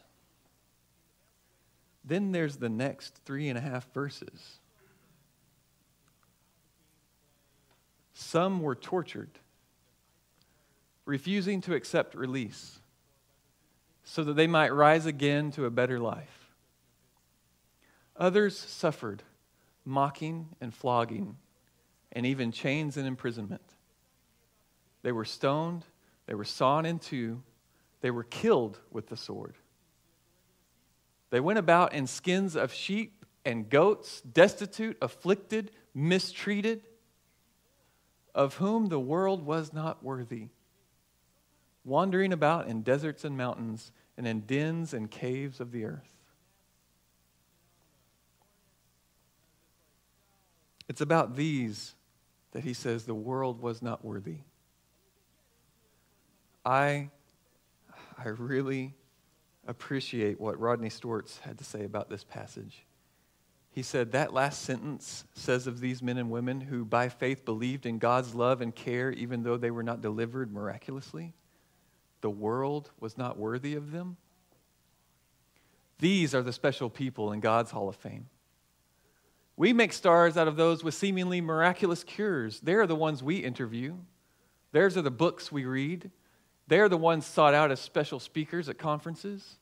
then 2.04 2.32
there's 2.32 2.56
the 2.56 2.68
next 2.68 3.20
three 3.24 3.48
and 3.48 3.56
a 3.56 3.60
half 3.60 3.88
verses. 3.94 4.58
Some 8.14 8.62
were 8.62 8.74
tortured, 8.74 9.30
refusing 11.04 11.60
to 11.60 11.74
accept 11.76 12.16
release 12.16 12.80
so 14.02 14.24
that 14.24 14.34
they 14.34 14.48
might 14.48 14.74
rise 14.74 15.06
again 15.06 15.52
to 15.52 15.66
a 15.66 15.70
better 15.70 16.00
life. 16.00 16.50
Others 18.16 18.58
suffered 18.58 19.22
mocking 19.84 20.48
and 20.60 20.74
flogging, 20.74 21.36
and 22.10 22.26
even 22.26 22.50
chains 22.50 22.96
and 22.96 23.06
imprisonment. 23.06 23.76
They 25.02 25.12
were 25.12 25.24
stoned, 25.24 25.84
they 26.26 26.34
were 26.34 26.44
sawn 26.44 26.84
in 26.84 26.98
two 26.98 27.40
they 28.04 28.10
were 28.10 28.24
killed 28.24 28.78
with 28.90 29.06
the 29.06 29.16
sword. 29.16 29.54
They 31.30 31.40
went 31.40 31.58
about 31.58 31.94
in 31.94 32.06
skins 32.06 32.54
of 32.54 32.70
sheep 32.70 33.24
and 33.46 33.70
goats, 33.70 34.20
destitute, 34.20 34.98
afflicted, 35.00 35.70
mistreated, 35.94 36.82
of 38.34 38.56
whom 38.56 38.88
the 38.88 39.00
world 39.00 39.46
was 39.46 39.72
not 39.72 40.04
worthy, 40.04 40.48
wandering 41.82 42.34
about 42.34 42.68
in 42.68 42.82
deserts 42.82 43.24
and 43.24 43.38
mountains 43.38 43.90
and 44.18 44.26
in 44.26 44.40
dens 44.40 44.92
and 44.92 45.10
caves 45.10 45.58
of 45.58 45.72
the 45.72 45.86
earth. 45.86 46.12
It's 50.90 51.00
about 51.00 51.36
these 51.36 51.94
that 52.52 52.64
he 52.64 52.74
says 52.74 53.06
the 53.06 53.14
world 53.14 53.62
was 53.62 53.80
not 53.80 54.04
worthy. 54.04 54.40
I 56.66 57.08
I 58.24 58.28
really 58.28 58.94
appreciate 59.66 60.40
what 60.40 60.58
Rodney 60.58 60.88
Stortz 60.88 61.40
had 61.40 61.58
to 61.58 61.64
say 61.64 61.84
about 61.84 62.08
this 62.08 62.24
passage. 62.24 62.86
He 63.70 63.82
said 63.82 64.12
that 64.12 64.32
last 64.32 64.62
sentence 64.62 65.24
says 65.34 65.66
of 65.66 65.80
these 65.80 66.02
men 66.02 66.16
and 66.16 66.30
women 66.30 66.60
who 66.60 66.84
by 66.84 67.08
faith 67.08 67.44
believed 67.44 67.86
in 67.86 67.98
God's 67.98 68.34
love 68.34 68.60
and 68.60 68.74
care 68.74 69.10
even 69.10 69.42
though 69.42 69.56
they 69.56 69.70
were 69.70 69.82
not 69.82 70.00
delivered 70.00 70.52
miraculously, 70.52 71.34
the 72.20 72.30
world 72.30 72.90
was 73.00 73.18
not 73.18 73.36
worthy 73.36 73.74
of 73.74 73.90
them. 73.90 74.16
These 75.98 76.34
are 76.34 76.42
the 76.42 76.52
special 76.52 76.88
people 76.88 77.32
in 77.32 77.40
God's 77.40 77.72
Hall 77.72 77.88
of 77.88 77.96
Fame. 77.96 78.26
We 79.56 79.72
make 79.72 79.92
stars 79.92 80.36
out 80.36 80.48
of 80.48 80.56
those 80.56 80.82
with 80.82 80.94
seemingly 80.94 81.40
miraculous 81.40 82.04
cures. 82.04 82.60
They're 82.60 82.86
the 82.86 82.96
ones 82.96 83.22
we 83.22 83.36
interview. 83.36 83.96
Theirs 84.72 84.96
are 84.96 85.02
the 85.02 85.10
books 85.10 85.52
we 85.52 85.64
read. 85.64 86.10
They're 86.66 86.88
the 86.88 86.96
ones 86.96 87.26
sought 87.26 87.54
out 87.54 87.70
as 87.70 87.80
special 87.80 88.18
speakers 88.18 88.68
at 88.68 88.78
conferences. 88.78 89.58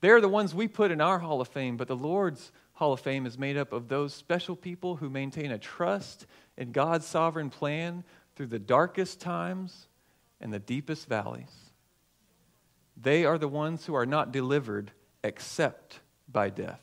They're 0.00 0.20
the 0.20 0.28
ones 0.28 0.54
we 0.54 0.68
put 0.68 0.90
in 0.90 1.00
our 1.00 1.18
Hall 1.18 1.40
of 1.40 1.48
Fame, 1.48 1.76
but 1.76 1.88
the 1.88 1.96
Lord's 1.96 2.52
Hall 2.74 2.92
of 2.92 3.00
Fame 3.00 3.24
is 3.24 3.38
made 3.38 3.56
up 3.56 3.72
of 3.72 3.88
those 3.88 4.12
special 4.12 4.54
people 4.54 4.96
who 4.96 5.08
maintain 5.08 5.50
a 5.50 5.58
trust 5.58 6.26
in 6.56 6.72
God's 6.72 7.06
sovereign 7.06 7.48
plan 7.48 8.04
through 8.34 8.48
the 8.48 8.58
darkest 8.58 9.20
times 9.20 9.88
and 10.40 10.52
the 10.52 10.58
deepest 10.58 11.08
valleys. 11.08 11.52
They 12.96 13.24
are 13.24 13.38
the 13.38 13.48
ones 13.48 13.86
who 13.86 13.94
are 13.94 14.06
not 14.06 14.32
delivered 14.32 14.92
except 15.24 16.00
by 16.30 16.50
death. 16.50 16.80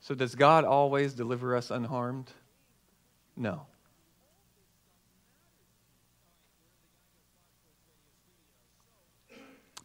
So, 0.00 0.14
does 0.14 0.34
God 0.34 0.64
always 0.64 1.12
deliver 1.12 1.54
us 1.54 1.70
unharmed? 1.70 2.32
No. 3.36 3.66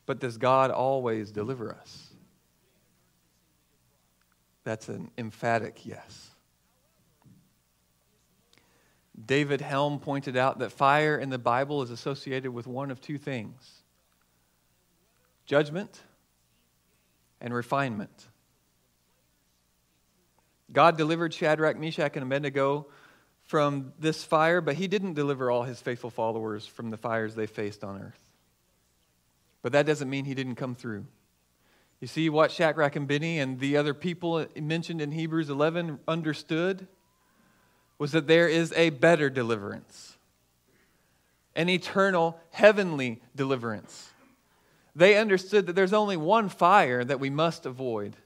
But 0.06 0.20
does 0.20 0.38
God 0.38 0.72
always 0.72 1.32
deliver 1.32 1.74
us? 1.74 2.08
That's 4.64 4.90
an 4.90 5.12
emphatic 5.18 5.86
yes. 5.86 6.30
David 9.26 9.62
Helm 9.62 10.00
pointed 10.00 10.36
out 10.36 10.60
that 10.60 10.72
fire 10.72 11.18
in 11.18 11.30
the 11.30 11.38
Bible 11.38 11.82
is 11.84 11.92
associated 11.92 12.52
with 12.52 12.66
one 12.66 12.92
of 12.92 13.00
two 13.00 13.18
things 13.18 13.84
judgment 15.46 16.02
and 17.42 17.54
refinement. 17.54 18.28
God 20.72 20.98
delivered 20.98 21.34
Shadrach, 21.34 21.78
Meshach, 21.78 22.16
and 22.16 22.24
Abednego 22.24 22.88
from 23.44 23.94
this 24.00 24.24
fire, 24.24 24.62
but 24.62 24.76
he 24.76 24.88
didn't 24.88 25.14
deliver 25.14 25.52
all 25.52 25.64
his 25.64 25.80
faithful 25.80 26.10
followers 26.10 26.66
from 26.66 26.90
the 26.90 26.98
fires 26.98 27.36
they 27.36 27.46
faced 27.46 27.84
on 27.84 28.02
earth. 28.02 28.23
But 29.64 29.72
that 29.72 29.88
doesn't 29.88 30.10
mean 30.10 30.26
he 30.26 30.36
didn't 30.36 30.56
come 30.56 30.76
through. 30.76 31.06
You 32.00 32.08
see 32.08 32.30
what 32.30 32.52
Shadrach 32.52 32.96
and 32.98 33.08
Benny 33.08 33.40
and 33.40 33.60
the 33.60 33.78
other 33.78 33.94
people 33.94 34.46
mentioned 34.56 35.02
in 35.02 35.12
Hebrews 35.12 35.50
11 35.50 36.00
understood 36.08 36.88
was 37.98 38.12
that 38.12 38.28
there 38.28 38.50
is 38.50 38.74
a 38.74 38.90
better 38.90 39.30
deliverance, 39.30 40.18
an 41.56 41.70
eternal 41.70 42.38
heavenly 42.52 43.22
deliverance. 43.36 44.12
They 44.96 45.18
understood 45.18 45.68
that 45.68 45.74
there's 45.74 45.94
only 45.94 46.18
one 46.18 46.50
fire 46.50 47.06
that 47.06 47.22
we 47.22 47.30
must 47.30 47.66
avoid, 47.66 48.18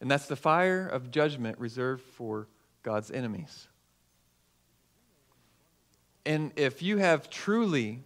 and 0.00 0.10
that's 0.10 0.26
the 0.26 0.36
fire 0.36 0.86
of 0.86 1.10
judgment 1.10 1.58
reserved 1.58 2.02
for 2.02 2.48
God's 2.82 3.10
enemies. 3.10 3.68
And 6.26 6.52
if 6.56 6.82
you 6.82 6.98
have 6.98 7.30
truly 7.30 8.02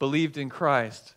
believed 0.00 0.36
in 0.36 0.48
Christ, 0.48 1.14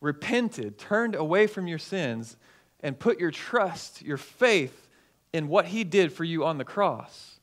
repented, 0.00 0.78
turned 0.78 1.14
away 1.14 1.46
from 1.46 1.66
your 1.66 1.78
sins, 1.78 2.36
and 2.80 2.98
put 2.98 3.18
your 3.18 3.30
trust, 3.30 4.02
your 4.02 4.16
faith 4.16 4.88
in 5.32 5.48
what 5.48 5.66
He 5.66 5.84
did 5.84 6.12
for 6.12 6.24
you 6.24 6.44
on 6.44 6.58
the 6.58 6.64
cross, 6.64 7.40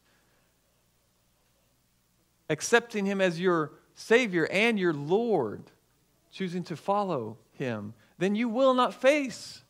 accepting 2.50 3.06
Him 3.06 3.22
as 3.22 3.40
your 3.40 3.72
Savior 3.96 4.48
and 4.52 4.80
your 4.80 4.94
Lord, 4.94 5.64
choosing 6.32 6.64
to 6.66 6.76
follow 6.76 7.38
Him, 7.54 7.94
then 8.18 8.36
you 8.36 8.50
will 8.50 8.74
not 8.74 8.94
face 8.94 9.64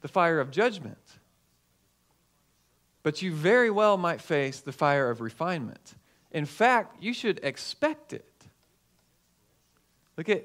the 0.00 0.08
fire 0.08 0.40
of 0.40 0.50
judgment. 0.50 0.98
But 3.02 3.22
you 3.22 3.32
very 3.32 3.70
well 3.70 3.96
might 3.96 4.20
face 4.20 4.60
the 4.60 4.72
fire 4.72 5.10
of 5.10 5.20
refinement. 5.20 5.94
In 6.32 6.44
fact, 6.44 7.02
you 7.02 7.12
should 7.12 7.40
expect 7.42 8.12
it. 8.12 8.24
Look 10.16 10.28
at 10.28 10.44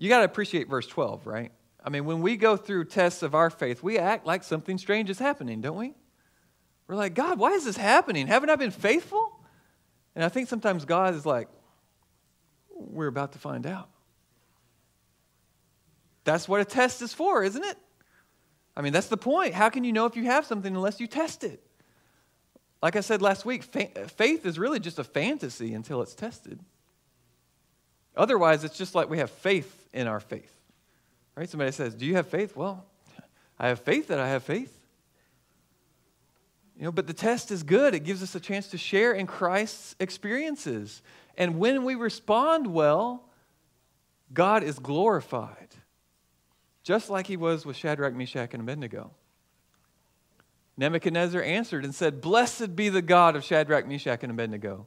You 0.00 0.08
got 0.08 0.20
to 0.20 0.24
appreciate 0.24 0.66
verse 0.66 0.86
12, 0.86 1.26
right? 1.26 1.52
I 1.84 1.90
mean, 1.90 2.06
when 2.06 2.22
we 2.22 2.38
go 2.38 2.56
through 2.56 2.86
tests 2.86 3.22
of 3.22 3.34
our 3.34 3.50
faith, 3.50 3.82
we 3.82 3.98
act 3.98 4.24
like 4.24 4.42
something 4.42 4.78
strange 4.78 5.10
is 5.10 5.18
happening, 5.18 5.60
don't 5.60 5.76
we? 5.76 5.92
We're 6.86 6.96
like, 6.96 7.12
God, 7.12 7.38
why 7.38 7.50
is 7.50 7.66
this 7.66 7.76
happening? 7.76 8.26
Haven't 8.26 8.48
I 8.48 8.56
been 8.56 8.70
faithful? 8.70 9.38
And 10.14 10.24
I 10.24 10.30
think 10.30 10.48
sometimes 10.48 10.86
God 10.86 11.14
is 11.14 11.26
like, 11.26 11.48
we're 12.70 13.08
about 13.08 13.32
to 13.32 13.38
find 13.38 13.66
out. 13.66 13.90
That's 16.24 16.48
what 16.48 16.62
a 16.62 16.64
test 16.64 17.02
is 17.02 17.12
for, 17.12 17.44
isn't 17.44 17.62
it? 17.62 17.76
I 18.74 18.80
mean, 18.80 18.94
that's 18.94 19.08
the 19.08 19.18
point. 19.18 19.52
How 19.52 19.68
can 19.68 19.84
you 19.84 19.92
know 19.92 20.06
if 20.06 20.16
you 20.16 20.24
have 20.24 20.46
something 20.46 20.74
unless 20.74 20.98
you 20.98 21.08
test 21.08 21.44
it? 21.44 21.62
Like 22.82 22.96
I 22.96 23.00
said 23.00 23.20
last 23.20 23.44
week, 23.44 23.64
faith 23.64 24.46
is 24.46 24.58
really 24.58 24.80
just 24.80 24.98
a 24.98 25.04
fantasy 25.04 25.74
until 25.74 26.00
it's 26.00 26.14
tested. 26.14 26.58
Otherwise, 28.16 28.64
it's 28.64 28.76
just 28.76 28.94
like 28.94 29.08
we 29.08 29.18
have 29.18 29.30
faith 29.30 29.88
in 29.92 30.06
our 30.06 30.20
faith. 30.20 30.54
Right? 31.36 31.48
Somebody 31.48 31.72
says, 31.72 31.94
Do 31.94 32.06
you 32.06 32.16
have 32.16 32.28
faith? 32.28 32.56
Well, 32.56 32.84
I 33.58 33.68
have 33.68 33.80
faith 33.80 34.08
that 34.08 34.18
I 34.18 34.28
have 34.28 34.42
faith. 34.42 34.76
You 36.76 36.84
know, 36.84 36.92
but 36.92 37.06
the 37.06 37.12
test 37.12 37.50
is 37.50 37.62
good. 37.62 37.94
It 37.94 38.04
gives 38.04 38.22
us 38.22 38.34
a 38.34 38.40
chance 38.40 38.68
to 38.68 38.78
share 38.78 39.12
in 39.12 39.26
Christ's 39.26 39.94
experiences. 40.00 41.02
And 41.36 41.58
when 41.58 41.84
we 41.84 41.94
respond 41.94 42.66
well, 42.66 43.24
God 44.32 44.62
is 44.62 44.78
glorified, 44.78 45.68
just 46.82 47.10
like 47.10 47.26
he 47.26 47.36
was 47.36 47.66
with 47.66 47.76
Shadrach, 47.76 48.14
Meshach, 48.14 48.54
and 48.54 48.62
Abednego. 48.62 49.10
Nebuchadnezzar 50.76 51.42
answered 51.42 51.84
and 51.84 51.94
said, 51.94 52.22
Blessed 52.22 52.74
be 52.74 52.88
the 52.88 53.02
God 53.02 53.36
of 53.36 53.44
Shadrach, 53.44 53.86
Meshach, 53.86 54.22
and 54.22 54.32
Abednego, 54.32 54.86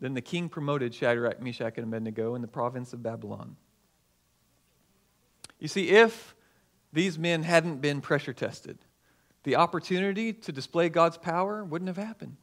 Then 0.00 0.14
the 0.14 0.22
king 0.22 0.48
promoted 0.48 0.94
Shadrach, 0.94 1.40
Meshach, 1.40 1.76
and 1.76 1.86
Abednego 1.86 2.34
in 2.34 2.42
the 2.42 2.48
province 2.48 2.92
of 2.92 3.02
Babylon. 3.02 3.56
You 5.58 5.68
see, 5.68 5.90
if 5.90 6.34
these 6.92 7.18
men 7.18 7.42
hadn't 7.42 7.80
been 7.80 8.00
pressure 8.00 8.32
tested, 8.32 8.78
the 9.42 9.56
opportunity 9.56 10.32
to 10.32 10.52
display 10.52 10.88
God's 10.88 11.18
power 11.18 11.62
wouldn't 11.64 11.88
have 11.88 11.96
happened. 11.98 12.36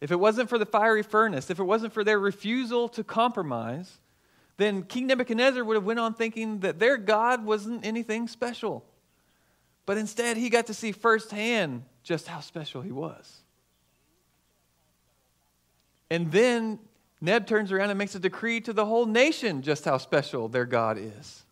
If 0.00 0.10
it 0.10 0.18
wasn't 0.18 0.48
for 0.48 0.58
the 0.58 0.66
fiery 0.66 1.02
furnace, 1.02 1.50
if 1.50 1.58
it 1.58 1.64
wasn't 1.64 1.92
for 1.92 2.02
their 2.02 2.18
refusal 2.18 2.88
to 2.90 3.04
compromise, 3.04 4.00
then 4.56 4.82
King 4.82 5.06
Nebuchadnezzar 5.06 5.62
would 5.64 5.74
have 5.74 5.84
went 5.84 6.00
on 6.00 6.14
thinking 6.14 6.60
that 6.60 6.78
their 6.78 6.96
God 6.96 7.44
wasn't 7.44 7.84
anything 7.84 8.26
special. 8.28 8.84
But 9.86 9.98
instead, 9.98 10.36
he 10.36 10.48
got 10.48 10.66
to 10.66 10.74
see 10.74 10.92
firsthand 10.92 11.84
just 12.02 12.26
how 12.26 12.40
special 12.40 12.80
he 12.82 12.92
was. 12.92 13.43
And 16.10 16.30
then 16.30 16.78
Neb 17.20 17.46
turns 17.46 17.72
around 17.72 17.90
and 17.90 17.98
makes 17.98 18.14
a 18.14 18.18
decree 18.18 18.60
to 18.62 18.72
the 18.72 18.84
whole 18.84 19.06
nation 19.06 19.62
just 19.62 19.84
how 19.84 19.98
special 19.98 20.48
their 20.48 20.66
God 20.66 20.98
is. 20.98 21.44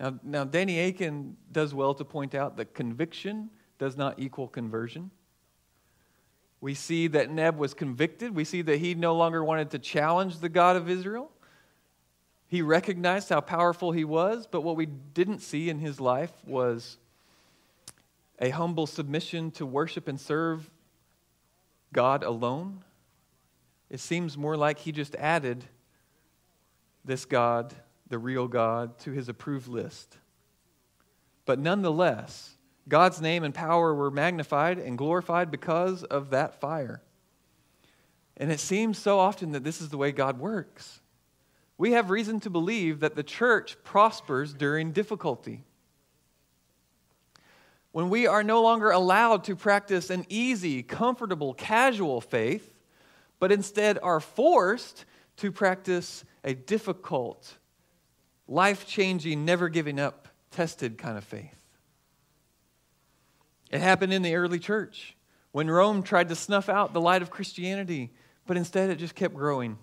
Now, 0.00 0.18
now 0.22 0.44
Danny 0.44 0.80
Akin 0.80 1.36
does 1.50 1.72
well 1.72 1.94
to 1.94 2.04
point 2.04 2.34
out 2.34 2.56
that 2.56 2.74
conviction 2.74 3.50
does 3.78 3.96
not 3.96 4.18
equal 4.18 4.48
conversion. 4.48 5.10
We 6.60 6.74
see 6.74 7.08
that 7.08 7.30
Neb 7.30 7.56
was 7.56 7.74
convicted. 7.74 8.34
We 8.34 8.44
see 8.44 8.62
that 8.62 8.78
he 8.78 8.94
no 8.94 9.16
longer 9.16 9.44
wanted 9.44 9.70
to 9.70 9.78
challenge 9.78 10.38
the 10.38 10.48
God 10.48 10.76
of 10.76 10.88
Israel. 10.88 11.30
He 12.48 12.62
recognized 12.62 13.30
how 13.30 13.40
powerful 13.40 13.92
he 13.92 14.04
was, 14.04 14.46
but 14.46 14.60
what 14.60 14.76
we 14.76 14.86
didn't 14.86 15.40
see 15.40 15.70
in 15.70 15.78
his 15.78 16.00
life 16.00 16.32
was 16.46 16.98
a 18.38 18.50
humble 18.50 18.86
submission 18.86 19.50
to 19.52 19.64
worship 19.64 20.06
and 20.06 20.20
serve 20.20 20.70
God 21.92 22.22
alone. 22.22 22.84
It 23.90 24.00
seems 24.00 24.38
more 24.38 24.56
like 24.56 24.78
he 24.78 24.92
just 24.92 25.14
added 25.16 25.64
this 27.04 27.24
God, 27.24 27.74
the 28.08 28.18
real 28.18 28.48
God, 28.48 28.98
to 29.00 29.10
his 29.10 29.28
approved 29.28 29.68
list. 29.68 30.16
But 31.44 31.58
nonetheless, 31.58 32.56
God's 32.88 33.20
name 33.20 33.44
and 33.44 33.54
power 33.54 33.94
were 33.94 34.10
magnified 34.10 34.78
and 34.78 34.98
glorified 34.98 35.50
because 35.50 36.04
of 36.04 36.30
that 36.30 36.60
fire. 36.60 37.02
And 38.36 38.50
it 38.50 38.60
seems 38.60 38.98
so 38.98 39.18
often 39.18 39.52
that 39.52 39.64
this 39.64 39.80
is 39.80 39.90
the 39.90 39.98
way 39.98 40.10
God 40.10 40.38
works. 40.38 41.00
We 41.78 41.92
have 41.92 42.10
reason 42.10 42.40
to 42.40 42.50
believe 42.50 43.00
that 43.00 43.14
the 43.14 43.22
church 43.22 43.76
prospers 43.84 44.54
during 44.54 44.92
difficulty. 44.92 45.64
When 47.92 48.08
we 48.08 48.26
are 48.26 48.42
no 48.42 48.62
longer 48.62 48.90
allowed 48.90 49.44
to 49.44 49.56
practice 49.56 50.10
an 50.10 50.24
easy, 50.28 50.82
comfortable, 50.82 51.54
casual 51.54 52.20
faith, 52.20 52.68
but 53.38 53.52
instead 53.52 53.98
are 54.02 54.18
forced 54.18 55.04
to 55.36 55.52
practice 55.52 56.24
a 56.42 56.54
difficult, 56.54 57.58
life 58.48 58.86
changing, 58.86 59.44
never 59.44 59.68
giving 59.68 60.00
up, 60.00 60.28
tested 60.50 60.96
kind 60.96 61.18
of 61.18 61.24
faith. 61.24 61.54
It 63.70 63.80
happened 63.80 64.12
in 64.12 64.22
the 64.22 64.36
early 64.36 64.58
church 64.58 65.16
when 65.52 65.70
Rome 65.70 66.02
tried 66.02 66.28
to 66.30 66.34
snuff 66.34 66.68
out 66.68 66.92
the 66.92 67.00
light 67.00 67.22
of 67.22 67.30
Christianity, 67.30 68.10
but 68.46 68.56
instead 68.56 68.90
it 68.90 68.96
just 68.96 69.14
kept 69.14 69.34
growing. 69.34 69.78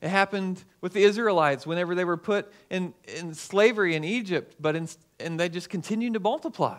It 0.00 0.08
happened 0.08 0.64
with 0.80 0.92
the 0.92 1.02
Israelites 1.02 1.66
whenever 1.66 1.94
they 1.94 2.04
were 2.04 2.16
put 2.16 2.50
in, 2.70 2.94
in 3.18 3.34
slavery 3.34 3.94
in 3.94 4.04
Egypt, 4.04 4.56
but 4.58 4.74
in, 4.74 4.88
and 5.18 5.38
they 5.38 5.48
just 5.48 5.68
continued 5.68 6.14
to 6.14 6.20
multiply. 6.20 6.78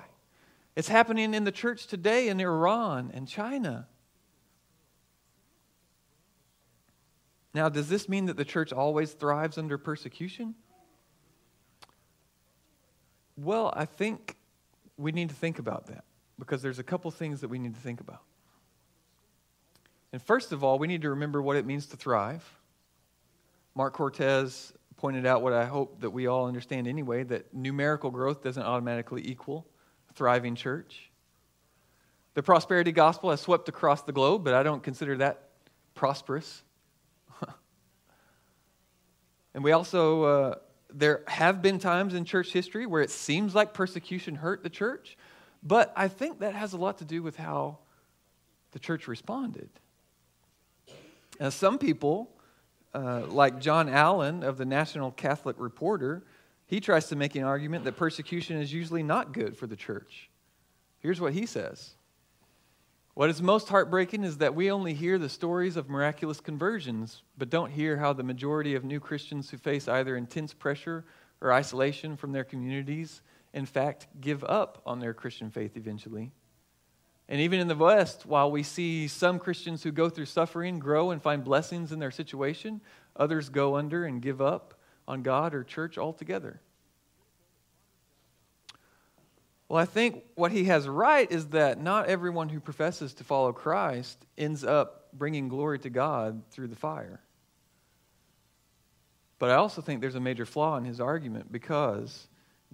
It's 0.75 0.87
happening 0.87 1.33
in 1.33 1.43
the 1.43 1.51
church 1.51 1.87
today 1.87 2.29
in 2.29 2.39
Iran 2.39 3.11
and 3.13 3.27
China. 3.27 3.87
Now, 7.53 7.69
does 7.69 7.89
this 7.89 8.07
mean 8.07 8.25
that 8.25 8.37
the 8.37 8.45
church 8.45 8.71
always 8.71 9.11
thrives 9.11 9.57
under 9.57 9.77
persecution? 9.77 10.55
Well, 13.35 13.73
I 13.75 13.85
think 13.85 14.37
we 14.97 15.11
need 15.11 15.29
to 15.29 15.35
think 15.35 15.59
about 15.59 15.87
that 15.87 16.05
because 16.39 16.61
there's 16.61 16.79
a 16.79 16.83
couple 16.83 17.11
things 17.11 17.41
that 17.41 17.49
we 17.49 17.59
need 17.59 17.75
to 17.75 17.81
think 17.81 17.99
about. 17.99 18.21
And 20.13 20.21
first 20.21 20.51
of 20.51 20.63
all, 20.63 20.79
we 20.79 20.87
need 20.87 21.01
to 21.03 21.09
remember 21.11 21.41
what 21.41 21.57
it 21.57 21.65
means 21.65 21.85
to 21.87 21.97
thrive. 21.97 22.43
Marc 23.75 23.93
Cortez 23.93 24.73
pointed 24.97 25.25
out 25.25 25.41
what 25.41 25.53
I 25.53 25.65
hope 25.65 26.01
that 26.01 26.11
we 26.11 26.27
all 26.27 26.47
understand 26.47 26.87
anyway 26.87 27.23
that 27.23 27.53
numerical 27.53 28.11
growth 28.11 28.43
doesn't 28.43 28.61
automatically 28.61 29.27
equal 29.27 29.67
a 30.09 30.13
thriving 30.13 30.55
church. 30.55 31.09
The 32.33 32.43
prosperity 32.43 32.91
gospel 32.91 33.31
has 33.31 33.41
swept 33.41 33.67
across 33.67 34.03
the 34.03 34.11
globe, 34.11 34.43
but 34.43 34.53
I 34.53 34.63
don't 34.63 34.83
consider 34.83 35.17
that 35.17 35.49
prosperous. 35.95 36.63
and 39.53 39.63
we 39.63 39.71
also 39.71 40.23
uh, 40.23 40.55
there 40.93 41.23
have 41.27 41.61
been 41.61 41.79
times 41.79 42.13
in 42.13 42.25
church 42.25 42.51
history 42.51 42.85
where 42.85 43.01
it 43.01 43.09
seems 43.09 43.55
like 43.55 43.73
persecution 43.73 44.35
hurt 44.35 44.63
the 44.63 44.69
church, 44.69 45.17
but 45.63 45.91
I 45.95 46.07
think 46.07 46.39
that 46.39 46.53
has 46.53 46.73
a 46.73 46.77
lot 46.77 46.99
to 46.99 47.05
do 47.05 47.23
with 47.23 47.37
how 47.37 47.79
the 48.71 48.79
church 48.79 49.07
responded. 49.07 49.69
Now, 51.39 51.49
some 51.49 51.77
people, 51.77 52.29
uh, 52.93 53.25
like 53.27 53.59
John 53.59 53.89
Allen 53.89 54.43
of 54.43 54.57
the 54.57 54.65
National 54.65 55.11
Catholic 55.11 55.55
Reporter, 55.59 56.23
he 56.65 56.79
tries 56.79 57.07
to 57.07 57.15
make 57.15 57.35
an 57.35 57.43
argument 57.43 57.83
that 57.85 57.97
persecution 57.97 58.57
is 58.57 58.71
usually 58.71 59.03
not 59.03 59.33
good 59.33 59.57
for 59.57 59.67
the 59.67 59.75
church. 59.75 60.29
Here's 60.99 61.19
what 61.19 61.33
he 61.33 61.45
says 61.45 61.95
what 63.13 63.29
is 63.29 63.41
most 63.41 63.67
heartbreaking 63.67 64.23
is 64.23 64.37
that 64.37 64.55
we 64.55 64.71
only 64.71 64.93
hear 64.93 65.17
the 65.17 65.27
stories 65.27 65.75
of 65.75 65.89
miraculous 65.89 66.39
conversions, 66.39 67.23
but 67.37 67.49
don't 67.49 67.71
hear 67.71 67.97
how 67.97 68.13
the 68.13 68.23
majority 68.23 68.73
of 68.73 68.85
new 68.85 69.01
Christians 69.01 69.49
who 69.49 69.57
face 69.57 69.87
either 69.87 70.15
intense 70.15 70.53
pressure 70.53 71.03
or 71.41 71.51
isolation 71.51 72.15
from 72.15 72.31
their 72.31 72.45
communities, 72.45 73.21
in 73.53 73.65
fact, 73.65 74.07
give 74.21 74.43
up 74.45 74.81
on 74.85 74.99
their 74.99 75.13
Christian 75.13 75.51
faith 75.51 75.75
eventually. 75.75 76.31
And 77.31 77.39
even 77.39 77.61
in 77.61 77.69
the 77.69 77.75
West, 77.77 78.25
while 78.25 78.51
we 78.51 78.61
see 78.61 79.07
some 79.07 79.39
Christians 79.39 79.81
who 79.83 79.93
go 79.93 80.09
through 80.09 80.25
suffering 80.25 80.79
grow 80.79 81.11
and 81.11 81.21
find 81.21 81.45
blessings 81.45 81.93
in 81.93 81.99
their 81.99 82.11
situation, 82.11 82.81
others 83.15 83.47
go 83.47 83.77
under 83.77 84.03
and 84.03 84.21
give 84.21 84.41
up 84.41 84.73
on 85.07 85.23
God 85.23 85.53
or 85.53 85.63
church 85.63 85.97
altogether. 85.97 86.59
Well, 89.69 89.79
I 89.79 89.85
think 89.85 90.25
what 90.35 90.51
he 90.51 90.65
has 90.65 90.89
right 90.89 91.31
is 91.31 91.47
that 91.47 91.81
not 91.81 92.07
everyone 92.07 92.49
who 92.49 92.59
professes 92.59 93.13
to 93.13 93.23
follow 93.23 93.53
Christ 93.53 94.25
ends 94.37 94.65
up 94.65 95.07
bringing 95.13 95.47
glory 95.47 95.79
to 95.79 95.89
God 95.89 96.41
through 96.51 96.67
the 96.67 96.75
fire. 96.75 97.21
But 99.39 99.51
I 99.51 99.55
also 99.55 99.81
think 99.81 100.01
there's 100.01 100.15
a 100.15 100.19
major 100.19 100.45
flaw 100.45 100.75
in 100.75 100.83
his 100.83 100.99
argument 100.99 101.49
because 101.49 102.27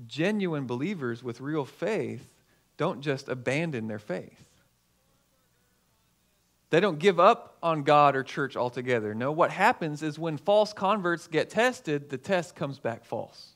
genuine 0.08 0.66
believers 0.66 1.22
with 1.22 1.42
real 1.42 1.64
faith 1.64 2.34
don't 2.78 3.02
just 3.02 3.30
abandon 3.30 3.88
their 3.88 4.00
faith. 4.00 4.47
They 6.70 6.80
don't 6.80 7.00
give 7.00 7.20
up 7.20 7.58
on 7.64 7.84
God 7.84 8.16
or 8.16 8.24
church 8.24 8.58
altogether. 8.58 9.16
No, 9.16 9.32
what 9.32 9.52
happens 9.52 10.04
is 10.04 10.20
when 10.20 10.38
false 10.38 10.74
converts 10.74 11.28
get 11.28 11.50
tested, 11.50 12.10
the 12.10 12.18
test 12.18 12.56
comes 12.56 12.78
back 12.80 13.06
false. 13.06 13.56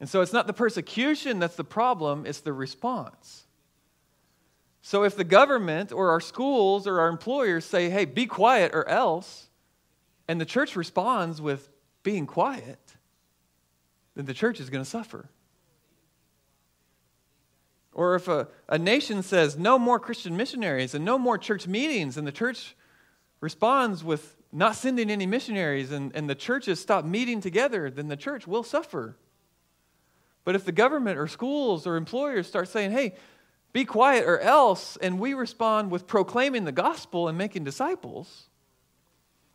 And 0.00 0.08
so 0.08 0.20
it's 0.20 0.32
not 0.32 0.46
the 0.46 0.52
persecution 0.52 1.40
that's 1.40 1.56
the 1.56 1.64
problem, 1.64 2.24
it's 2.24 2.40
the 2.40 2.52
response. 2.52 3.46
So 4.80 5.02
if 5.02 5.16
the 5.16 5.24
government 5.24 5.90
or 5.90 6.10
our 6.10 6.20
schools 6.20 6.86
or 6.86 7.00
our 7.00 7.08
employers 7.08 7.64
say, 7.64 7.90
hey, 7.90 8.04
be 8.04 8.26
quiet 8.26 8.70
or 8.74 8.88
else, 8.88 9.48
and 10.28 10.40
the 10.40 10.46
church 10.46 10.76
responds 10.76 11.42
with 11.42 11.68
being 12.04 12.26
quiet, 12.26 12.78
then 14.14 14.24
the 14.24 14.34
church 14.34 14.60
is 14.60 14.70
going 14.70 14.84
to 14.84 14.88
suffer. 14.88 15.28
Or 17.92 18.14
if 18.14 18.28
a, 18.28 18.48
a 18.68 18.78
nation 18.78 19.22
says 19.22 19.58
no 19.58 19.78
more 19.78 19.98
Christian 19.98 20.36
missionaries 20.36 20.94
and 20.94 21.04
no 21.04 21.18
more 21.18 21.38
church 21.38 21.66
meetings, 21.66 22.16
and 22.16 22.26
the 22.26 22.32
church 22.32 22.76
responds 23.40 24.04
with 24.04 24.36
not 24.52 24.76
sending 24.76 25.10
any 25.10 25.26
missionaries, 25.26 25.92
and, 25.92 26.14
and 26.14 26.28
the 26.28 26.34
churches 26.34 26.80
stop 26.80 27.04
meeting 27.04 27.40
together, 27.40 27.90
then 27.90 28.08
the 28.08 28.16
church 28.16 28.46
will 28.46 28.62
suffer. 28.62 29.16
But 30.44 30.54
if 30.54 30.64
the 30.64 30.72
government 30.72 31.18
or 31.18 31.28
schools 31.28 31.86
or 31.86 31.96
employers 31.96 32.46
start 32.46 32.68
saying, 32.68 32.92
hey, 32.92 33.14
be 33.74 33.84
quiet 33.84 34.24
or 34.24 34.38
else, 34.40 34.96
and 34.96 35.20
we 35.20 35.34
respond 35.34 35.90
with 35.90 36.06
proclaiming 36.06 36.64
the 36.64 36.72
gospel 36.72 37.28
and 37.28 37.36
making 37.36 37.64
disciples, 37.64 38.48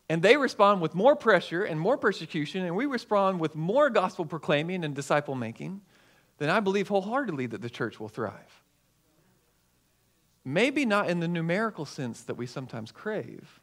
and 0.08 0.22
they 0.22 0.38
respond 0.38 0.82
with 0.82 0.94
more 0.94 1.16
pressure 1.16 1.64
and 1.64 1.80
more 1.80 1.98
persecution, 1.98 2.64
and 2.64 2.76
we 2.76 2.86
respond 2.86 3.40
with 3.40 3.56
more 3.56 3.90
gospel 3.90 4.26
proclaiming 4.26 4.84
and 4.84 4.94
disciple 4.94 5.34
making, 5.34 5.82
then 6.38 6.50
I 6.50 6.60
believe 6.60 6.88
wholeheartedly 6.88 7.48
that 7.48 7.62
the 7.62 7.70
church 7.70 8.00
will 8.00 8.10
thrive. 8.10 8.64
Maybe 10.46 10.86
not 10.86 11.10
in 11.10 11.20
the 11.20 11.28
numerical 11.28 11.86
sense 11.86 12.24
that 12.24 12.36
we 12.36 12.46
sometimes 12.46 12.92
crave, 12.92 13.62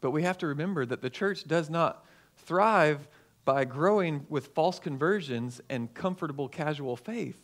but 0.00 0.10
we 0.10 0.22
have 0.22 0.38
to 0.38 0.46
remember 0.46 0.84
that 0.86 1.02
the 1.02 1.10
church 1.10 1.46
does 1.46 1.70
not 1.70 2.04
thrive 2.36 3.06
by 3.44 3.64
growing 3.64 4.26
with 4.28 4.48
false 4.48 4.78
conversions 4.78 5.60
and 5.70 5.92
comfortable 5.94 6.48
casual 6.48 6.96
faith. 6.96 7.40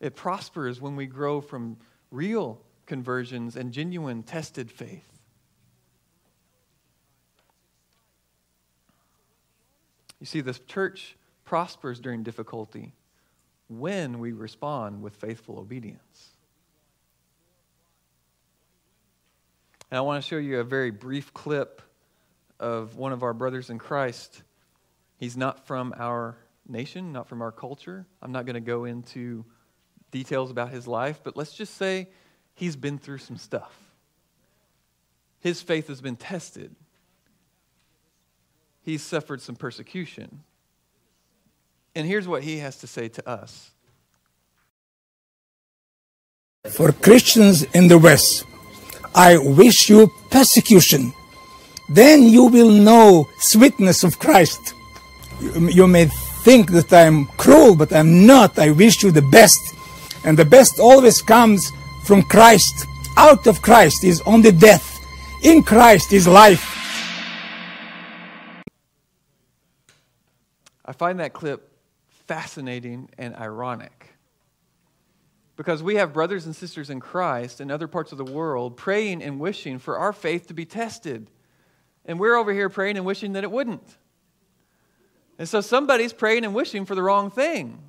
It 0.00 0.16
prospers 0.16 0.80
when 0.80 0.96
we 0.96 1.06
grow 1.06 1.40
from 1.40 1.76
real 2.10 2.60
conversions 2.86 3.54
and 3.54 3.72
genuine 3.72 4.22
tested 4.22 4.70
faith. 4.70 5.06
You 10.18 10.26
see, 10.26 10.40
the 10.40 10.54
church 10.54 11.16
prospers 11.50 11.98
during 11.98 12.22
difficulty 12.22 12.92
when 13.66 14.20
we 14.20 14.30
respond 14.30 15.02
with 15.02 15.16
faithful 15.16 15.58
obedience. 15.58 16.28
And 19.90 19.98
I 19.98 20.00
want 20.02 20.22
to 20.22 20.28
show 20.28 20.36
you 20.36 20.60
a 20.60 20.64
very 20.64 20.92
brief 20.92 21.34
clip 21.34 21.82
of 22.60 22.94
one 22.94 23.10
of 23.12 23.24
our 23.24 23.34
brothers 23.34 23.68
in 23.68 23.78
Christ 23.78 24.44
He's 25.18 25.36
not 25.36 25.66
from 25.66 25.92
our 25.98 26.36
nation, 26.68 27.12
not 27.12 27.28
from 27.28 27.42
our 27.42 27.50
culture. 27.50 28.06
I'm 28.22 28.30
not 28.30 28.46
going 28.46 28.54
to 28.54 28.60
go 28.60 28.84
into 28.84 29.44
details 30.12 30.52
about 30.52 30.70
his 30.70 30.86
life, 30.86 31.20
but 31.24 31.36
let's 31.36 31.52
just 31.52 31.76
say 31.76 32.08
he's 32.54 32.76
been 32.76 32.96
through 32.96 33.18
some 33.18 33.36
stuff. 33.36 33.76
His 35.40 35.60
faith 35.60 35.88
has 35.88 36.00
been 36.00 36.16
tested. 36.16 36.74
He's 38.82 39.02
suffered 39.02 39.42
some 39.42 39.56
persecution. 39.56 40.44
And 41.94 42.06
here's 42.06 42.28
what 42.28 42.42
he 42.42 42.58
has 42.58 42.76
to 42.78 42.86
say 42.86 43.08
to 43.08 43.28
us. 43.28 43.70
For 46.70 46.92
Christians 46.92 47.62
in 47.74 47.88
the 47.88 47.98
West, 47.98 48.44
I 49.14 49.38
wish 49.38 49.88
you 49.88 50.10
persecution. 50.30 51.12
Then 51.88 52.22
you 52.22 52.44
will 52.44 52.70
know 52.70 53.28
sweetness 53.38 54.04
of 54.04 54.18
Christ 54.18 54.74
you 55.40 55.86
may 55.86 56.06
think 56.44 56.70
that 56.70 56.92
I'm 56.92 57.26
cruel, 57.36 57.74
but 57.74 57.92
I'm 57.92 58.26
not. 58.26 58.58
I 58.58 58.70
wish 58.70 59.02
you 59.02 59.10
the 59.10 59.22
best. 59.22 59.60
And 60.24 60.38
the 60.38 60.44
best 60.44 60.78
always 60.78 61.22
comes 61.22 61.70
from 62.04 62.22
Christ. 62.22 62.86
Out 63.16 63.46
of 63.46 63.62
Christ 63.62 64.04
is 64.04 64.22
only 64.26 64.52
death. 64.52 64.86
In 65.42 65.62
Christ 65.62 66.12
is 66.12 66.28
life. 66.28 66.76
I 70.84 70.92
find 70.92 71.20
that 71.20 71.32
clip 71.32 71.69
fascinating 72.30 73.10
and 73.18 73.34
ironic. 73.34 74.14
Because 75.56 75.82
we 75.82 75.96
have 75.96 76.12
brothers 76.12 76.46
and 76.46 76.54
sisters 76.54 76.88
in 76.88 77.00
Christ 77.00 77.60
in 77.60 77.72
other 77.72 77.88
parts 77.88 78.12
of 78.12 78.18
the 78.18 78.24
world 78.24 78.76
praying 78.76 79.20
and 79.20 79.40
wishing 79.40 79.80
for 79.80 79.98
our 79.98 80.12
faith 80.12 80.46
to 80.46 80.54
be 80.54 80.64
tested. 80.64 81.28
And 82.04 82.20
we're 82.20 82.36
over 82.36 82.52
here 82.52 82.68
praying 82.68 82.96
and 82.96 83.04
wishing 83.04 83.32
that 83.32 83.42
it 83.42 83.50
wouldn't. 83.50 83.82
And 85.40 85.48
so 85.48 85.60
somebody's 85.60 86.12
praying 86.12 86.44
and 86.44 86.54
wishing 86.54 86.84
for 86.84 86.94
the 86.94 87.02
wrong 87.02 87.32
thing. 87.32 87.82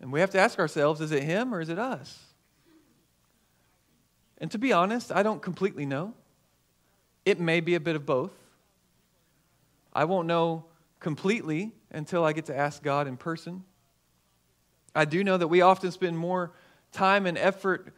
And 0.00 0.10
we 0.10 0.18
have 0.18 0.30
to 0.30 0.40
ask 0.40 0.58
ourselves 0.58 1.00
is 1.00 1.12
it 1.12 1.22
him 1.22 1.54
or 1.54 1.60
is 1.60 1.68
it 1.68 1.78
us? 1.78 2.18
And 4.38 4.50
to 4.50 4.58
be 4.58 4.72
honest, 4.72 5.12
I 5.12 5.22
don't 5.22 5.40
completely 5.40 5.86
know. 5.86 6.12
It 7.24 7.38
may 7.38 7.60
be 7.60 7.76
a 7.76 7.80
bit 7.80 7.94
of 7.94 8.04
both. 8.04 8.32
I 9.92 10.06
won't 10.06 10.26
know 10.26 10.64
completely 11.00 11.72
until 11.90 12.24
I 12.24 12.32
get 12.32 12.46
to 12.46 12.56
ask 12.56 12.82
God 12.82 13.06
in 13.06 13.16
person. 13.16 13.64
I 14.94 15.04
do 15.04 15.22
know 15.22 15.36
that 15.36 15.48
we 15.48 15.60
often 15.60 15.90
spend 15.92 16.18
more 16.18 16.52
time 16.92 17.26
and 17.26 17.38
effort 17.38 17.94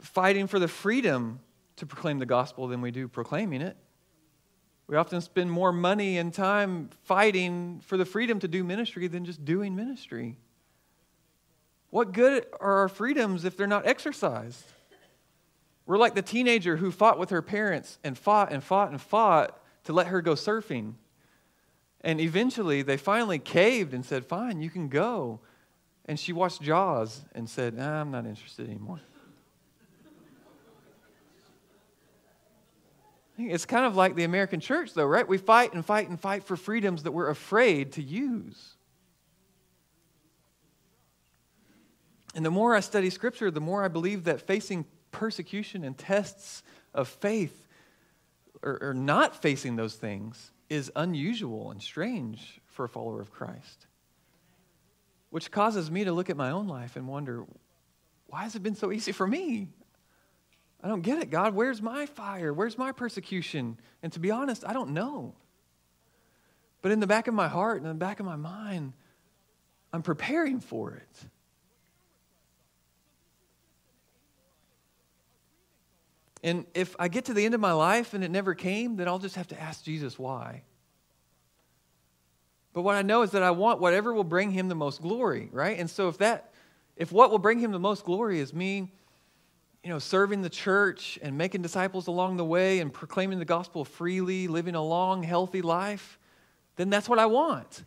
fighting 0.00 0.46
for 0.46 0.58
the 0.58 0.68
freedom 0.68 1.40
to 1.76 1.86
proclaim 1.86 2.18
the 2.18 2.26
gospel 2.26 2.68
than 2.68 2.80
we 2.80 2.90
do 2.90 3.08
proclaiming 3.08 3.62
it. 3.62 3.76
We 4.86 4.96
often 4.96 5.20
spend 5.20 5.50
more 5.50 5.72
money 5.72 6.18
and 6.18 6.32
time 6.32 6.90
fighting 7.04 7.80
for 7.84 7.96
the 7.96 8.04
freedom 8.04 8.40
to 8.40 8.48
do 8.48 8.64
ministry 8.64 9.06
than 9.06 9.24
just 9.24 9.44
doing 9.44 9.76
ministry. 9.76 10.38
What 11.90 12.12
good 12.12 12.46
are 12.60 12.78
our 12.78 12.88
freedoms 12.88 13.44
if 13.44 13.56
they're 13.56 13.66
not 13.66 13.86
exercised? 13.86 14.64
We're 15.86 15.98
like 15.98 16.14
the 16.14 16.22
teenager 16.22 16.76
who 16.76 16.90
fought 16.90 17.18
with 17.18 17.30
her 17.30 17.42
parents 17.42 17.98
and 18.04 18.16
fought 18.16 18.52
and 18.52 18.62
fought 18.62 18.90
and 18.90 19.00
fought 19.00 19.58
to 19.84 19.92
let 19.92 20.08
her 20.08 20.20
go 20.20 20.32
surfing. 20.32 20.94
And 22.02 22.20
eventually 22.20 22.82
they 22.82 22.96
finally 22.96 23.38
caved 23.38 23.92
and 23.92 24.04
said, 24.04 24.24
Fine, 24.24 24.60
you 24.60 24.70
can 24.70 24.88
go. 24.88 25.40
And 26.08 26.18
she 26.18 26.32
watched 26.32 26.62
Jaws 26.62 27.20
and 27.34 27.48
said, 27.48 27.74
nah, 27.76 28.00
I'm 28.00 28.10
not 28.10 28.24
interested 28.24 28.66
anymore. 28.66 29.00
It's 33.36 33.66
kind 33.66 33.84
of 33.84 33.94
like 33.94 34.16
the 34.16 34.24
American 34.24 34.58
church, 34.58 34.94
though, 34.94 35.04
right? 35.04 35.28
We 35.28 35.38
fight 35.38 35.74
and 35.74 35.84
fight 35.84 36.08
and 36.08 36.18
fight 36.18 36.42
for 36.42 36.56
freedoms 36.56 37.04
that 37.04 37.12
we're 37.12 37.28
afraid 37.28 37.92
to 37.92 38.02
use. 38.02 38.74
And 42.34 42.44
the 42.44 42.50
more 42.50 42.74
I 42.74 42.80
study 42.80 43.10
Scripture, 43.10 43.50
the 43.50 43.60
more 43.60 43.84
I 43.84 43.88
believe 43.88 44.24
that 44.24 44.40
facing 44.40 44.86
persecution 45.12 45.84
and 45.84 45.96
tests 45.96 46.62
of 46.94 47.06
faith, 47.06 47.68
or, 48.62 48.78
or 48.82 48.94
not 48.94 49.40
facing 49.40 49.76
those 49.76 49.94
things, 49.94 50.50
is 50.68 50.90
unusual 50.94 51.70
and 51.70 51.82
strange 51.82 52.60
for 52.66 52.84
a 52.84 52.88
follower 52.88 53.20
of 53.20 53.30
Christ. 53.30 53.86
Which 55.30 55.50
causes 55.50 55.90
me 55.90 56.04
to 56.04 56.12
look 56.12 56.30
at 56.30 56.36
my 56.36 56.50
own 56.50 56.68
life 56.68 56.96
and 56.96 57.06
wonder, 57.06 57.44
why 58.26 58.42
has 58.42 58.54
it 58.54 58.62
been 58.62 58.74
so 58.74 58.92
easy 58.92 59.12
for 59.12 59.26
me? 59.26 59.68
I 60.82 60.88
don't 60.88 61.02
get 61.02 61.18
it, 61.18 61.30
God. 61.30 61.54
Where's 61.54 61.82
my 61.82 62.06
fire? 62.06 62.52
Where's 62.52 62.78
my 62.78 62.92
persecution? 62.92 63.78
And 64.02 64.12
to 64.12 64.20
be 64.20 64.30
honest, 64.30 64.64
I 64.66 64.72
don't 64.72 64.90
know. 64.90 65.34
But 66.82 66.92
in 66.92 67.00
the 67.00 67.06
back 67.06 67.26
of 67.26 67.34
my 67.34 67.48
heart 67.48 67.78
and 67.78 67.86
in 67.86 67.92
the 67.92 67.98
back 67.98 68.20
of 68.20 68.26
my 68.26 68.36
mind, 68.36 68.92
I'm 69.92 70.02
preparing 70.02 70.60
for 70.60 70.92
it. 70.92 71.28
And 76.42 76.66
if 76.74 76.94
I 76.98 77.08
get 77.08 77.26
to 77.26 77.34
the 77.34 77.44
end 77.44 77.54
of 77.54 77.60
my 77.60 77.72
life 77.72 78.14
and 78.14 78.22
it 78.22 78.30
never 78.30 78.54
came, 78.54 78.96
then 78.96 79.08
I'll 79.08 79.18
just 79.18 79.36
have 79.36 79.48
to 79.48 79.60
ask 79.60 79.84
Jesus 79.84 80.18
why. 80.18 80.62
But 82.72 82.82
what 82.82 82.94
I 82.94 83.02
know 83.02 83.22
is 83.22 83.32
that 83.32 83.42
I 83.42 83.50
want 83.50 83.80
whatever 83.80 84.12
will 84.12 84.24
bring 84.24 84.50
him 84.50 84.68
the 84.68 84.74
most 84.74 85.02
glory, 85.02 85.48
right? 85.52 85.78
And 85.78 85.90
so 85.90 86.08
if 86.08 86.18
that 86.18 86.52
if 86.96 87.12
what 87.12 87.30
will 87.30 87.38
bring 87.38 87.60
him 87.60 87.72
the 87.72 87.78
most 87.78 88.04
glory 88.04 88.40
is 88.40 88.52
me 88.52 88.92
you 89.84 89.90
know, 89.90 89.98
serving 89.98 90.42
the 90.42 90.50
church 90.50 91.18
and 91.22 91.38
making 91.38 91.62
disciples 91.62 92.08
along 92.08 92.36
the 92.36 92.44
way 92.44 92.80
and 92.80 92.92
proclaiming 92.92 93.38
the 93.38 93.44
gospel 93.44 93.84
freely, 93.84 94.48
living 94.48 94.74
a 94.74 94.82
long, 94.82 95.22
healthy 95.22 95.62
life, 95.62 96.18
then 96.76 96.90
that's 96.90 97.08
what 97.08 97.18
I 97.18 97.26
want. 97.26 97.84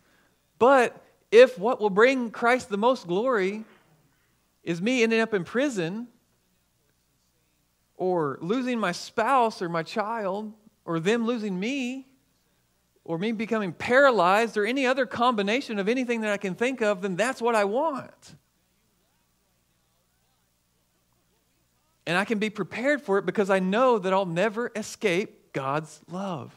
But 0.58 1.00
if 1.30 1.58
what 1.58 1.80
will 1.80 1.90
bring 1.90 2.30
Christ 2.30 2.70
the 2.70 2.78
most 2.78 3.06
glory 3.06 3.64
is 4.64 4.80
me 4.80 5.02
ending 5.02 5.20
up 5.20 5.34
in 5.34 5.44
prison 5.44 6.08
or 8.02 8.36
losing 8.40 8.80
my 8.80 8.90
spouse 8.90 9.62
or 9.62 9.68
my 9.68 9.84
child 9.84 10.52
or 10.84 10.98
them 10.98 11.24
losing 11.24 11.60
me 11.60 12.04
or 13.04 13.16
me 13.16 13.30
becoming 13.30 13.72
paralyzed 13.72 14.56
or 14.56 14.66
any 14.66 14.84
other 14.84 15.06
combination 15.06 15.78
of 15.78 15.88
anything 15.88 16.22
that 16.22 16.32
I 16.32 16.36
can 16.36 16.56
think 16.56 16.82
of, 16.82 17.00
then 17.00 17.14
that's 17.14 17.40
what 17.40 17.54
I 17.54 17.62
want. 17.64 18.34
And 22.04 22.18
I 22.18 22.24
can 22.24 22.40
be 22.40 22.50
prepared 22.50 23.00
for 23.00 23.18
it 23.18 23.24
because 23.24 23.50
I 23.50 23.60
know 23.60 24.00
that 24.00 24.12
I'll 24.12 24.26
never 24.26 24.72
escape 24.74 25.52
God's 25.52 26.00
love. 26.10 26.52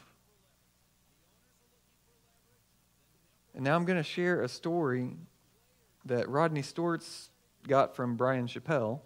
And 3.54 3.62
now 3.62 3.76
I'm 3.76 3.84
going 3.84 3.98
to 3.98 4.02
share 4.02 4.42
a 4.42 4.48
story 4.48 5.12
that 6.06 6.28
Rodney 6.28 6.62
Stortz 6.62 7.28
got 7.68 7.94
from 7.94 8.16
Bryan 8.16 8.48
Chapell. 8.48 8.98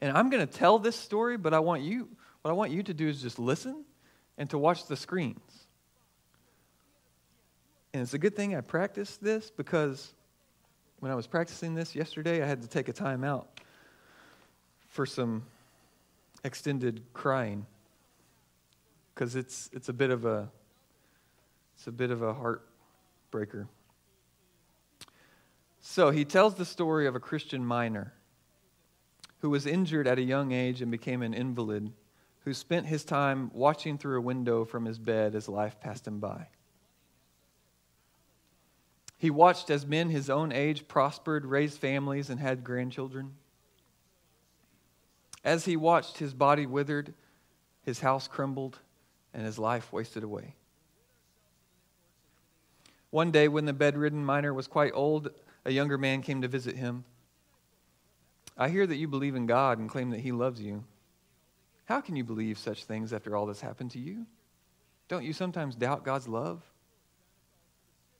And 0.00 0.16
I'm 0.16 0.30
going 0.30 0.46
to 0.46 0.52
tell 0.52 0.78
this 0.78 0.96
story, 0.96 1.36
but 1.36 1.52
I 1.52 1.60
want 1.60 1.82
you 1.82 2.08
what 2.42 2.50
I 2.50 2.54
want 2.54 2.70
you 2.70 2.82
to 2.82 2.94
do 2.94 3.08
is 3.08 3.20
just 3.20 3.38
listen 3.38 3.84
and 4.38 4.48
to 4.50 4.58
watch 4.58 4.86
the 4.86 4.96
screens. 4.96 5.66
And 7.92 8.02
it's 8.02 8.14
a 8.14 8.18
good 8.18 8.34
thing 8.34 8.56
I 8.56 8.62
practiced 8.62 9.22
this 9.22 9.50
because 9.50 10.14
when 11.00 11.12
I 11.12 11.14
was 11.14 11.26
practicing 11.26 11.74
this 11.74 11.94
yesterday, 11.94 12.42
I 12.42 12.46
had 12.46 12.62
to 12.62 12.68
take 12.68 12.88
a 12.88 12.92
time 12.92 13.24
out 13.24 13.60
for 14.88 15.04
some 15.04 15.42
extended 16.44 17.02
crying 17.12 17.66
because 19.14 19.36
it's, 19.36 19.68
it's 19.72 19.88
a 19.88 19.92
bit 19.92 20.10
of 20.10 20.24
a 20.24 20.48
it's 21.76 21.86
a 21.86 21.92
bit 21.92 22.10
of 22.10 22.20
a 22.20 22.34
heartbreaker. 22.34 23.66
So 25.80 26.10
he 26.10 26.26
tells 26.26 26.56
the 26.56 26.66
story 26.66 27.06
of 27.06 27.14
a 27.14 27.20
Christian 27.20 27.64
miner 27.64 28.12
who 29.40 29.50
was 29.50 29.66
injured 29.66 30.06
at 30.06 30.18
a 30.18 30.22
young 30.22 30.52
age 30.52 30.80
and 30.82 30.90
became 30.90 31.22
an 31.22 31.34
invalid, 31.34 31.92
who 32.44 32.54
spent 32.54 32.86
his 32.86 33.04
time 33.04 33.50
watching 33.52 33.98
through 33.98 34.18
a 34.18 34.22
window 34.22 34.64
from 34.64 34.84
his 34.84 34.98
bed 34.98 35.34
as 35.34 35.48
life 35.48 35.80
passed 35.80 36.06
him 36.06 36.18
by. 36.18 36.46
He 39.18 39.28
watched 39.28 39.68
as 39.68 39.84
men 39.84 40.08
his 40.08 40.30
own 40.30 40.50
age 40.50 40.88
prospered, 40.88 41.44
raised 41.44 41.78
families, 41.78 42.30
and 42.30 42.40
had 42.40 42.64
grandchildren. 42.64 43.34
As 45.44 45.66
he 45.66 45.76
watched, 45.76 46.18
his 46.18 46.32
body 46.32 46.64
withered, 46.64 47.12
his 47.82 48.00
house 48.00 48.28
crumbled, 48.28 48.78
and 49.34 49.44
his 49.44 49.58
life 49.58 49.92
wasted 49.92 50.22
away. 50.22 50.54
One 53.10 53.30
day, 53.30 53.48
when 53.48 53.64
the 53.64 53.72
bedridden 53.72 54.24
miner 54.24 54.54
was 54.54 54.66
quite 54.66 54.92
old, 54.94 55.30
a 55.64 55.70
younger 55.70 55.98
man 55.98 56.22
came 56.22 56.42
to 56.42 56.48
visit 56.48 56.76
him. 56.76 57.04
I 58.60 58.68
hear 58.68 58.86
that 58.86 58.96
you 58.96 59.08
believe 59.08 59.34
in 59.34 59.46
God 59.46 59.78
and 59.78 59.88
claim 59.88 60.10
that 60.10 60.20
He 60.20 60.30
loves 60.30 60.60
you. 60.60 60.84
How 61.86 62.00
can 62.00 62.14
you 62.14 62.22
believe 62.22 62.58
such 62.58 62.84
things 62.84 63.12
after 63.12 63.34
all 63.34 63.46
that's 63.46 63.60
happened 63.60 63.90
to 63.92 63.98
you? 63.98 64.26
Don't 65.08 65.24
you 65.24 65.32
sometimes 65.32 65.74
doubt 65.74 66.04
God's 66.04 66.28
love? 66.28 66.62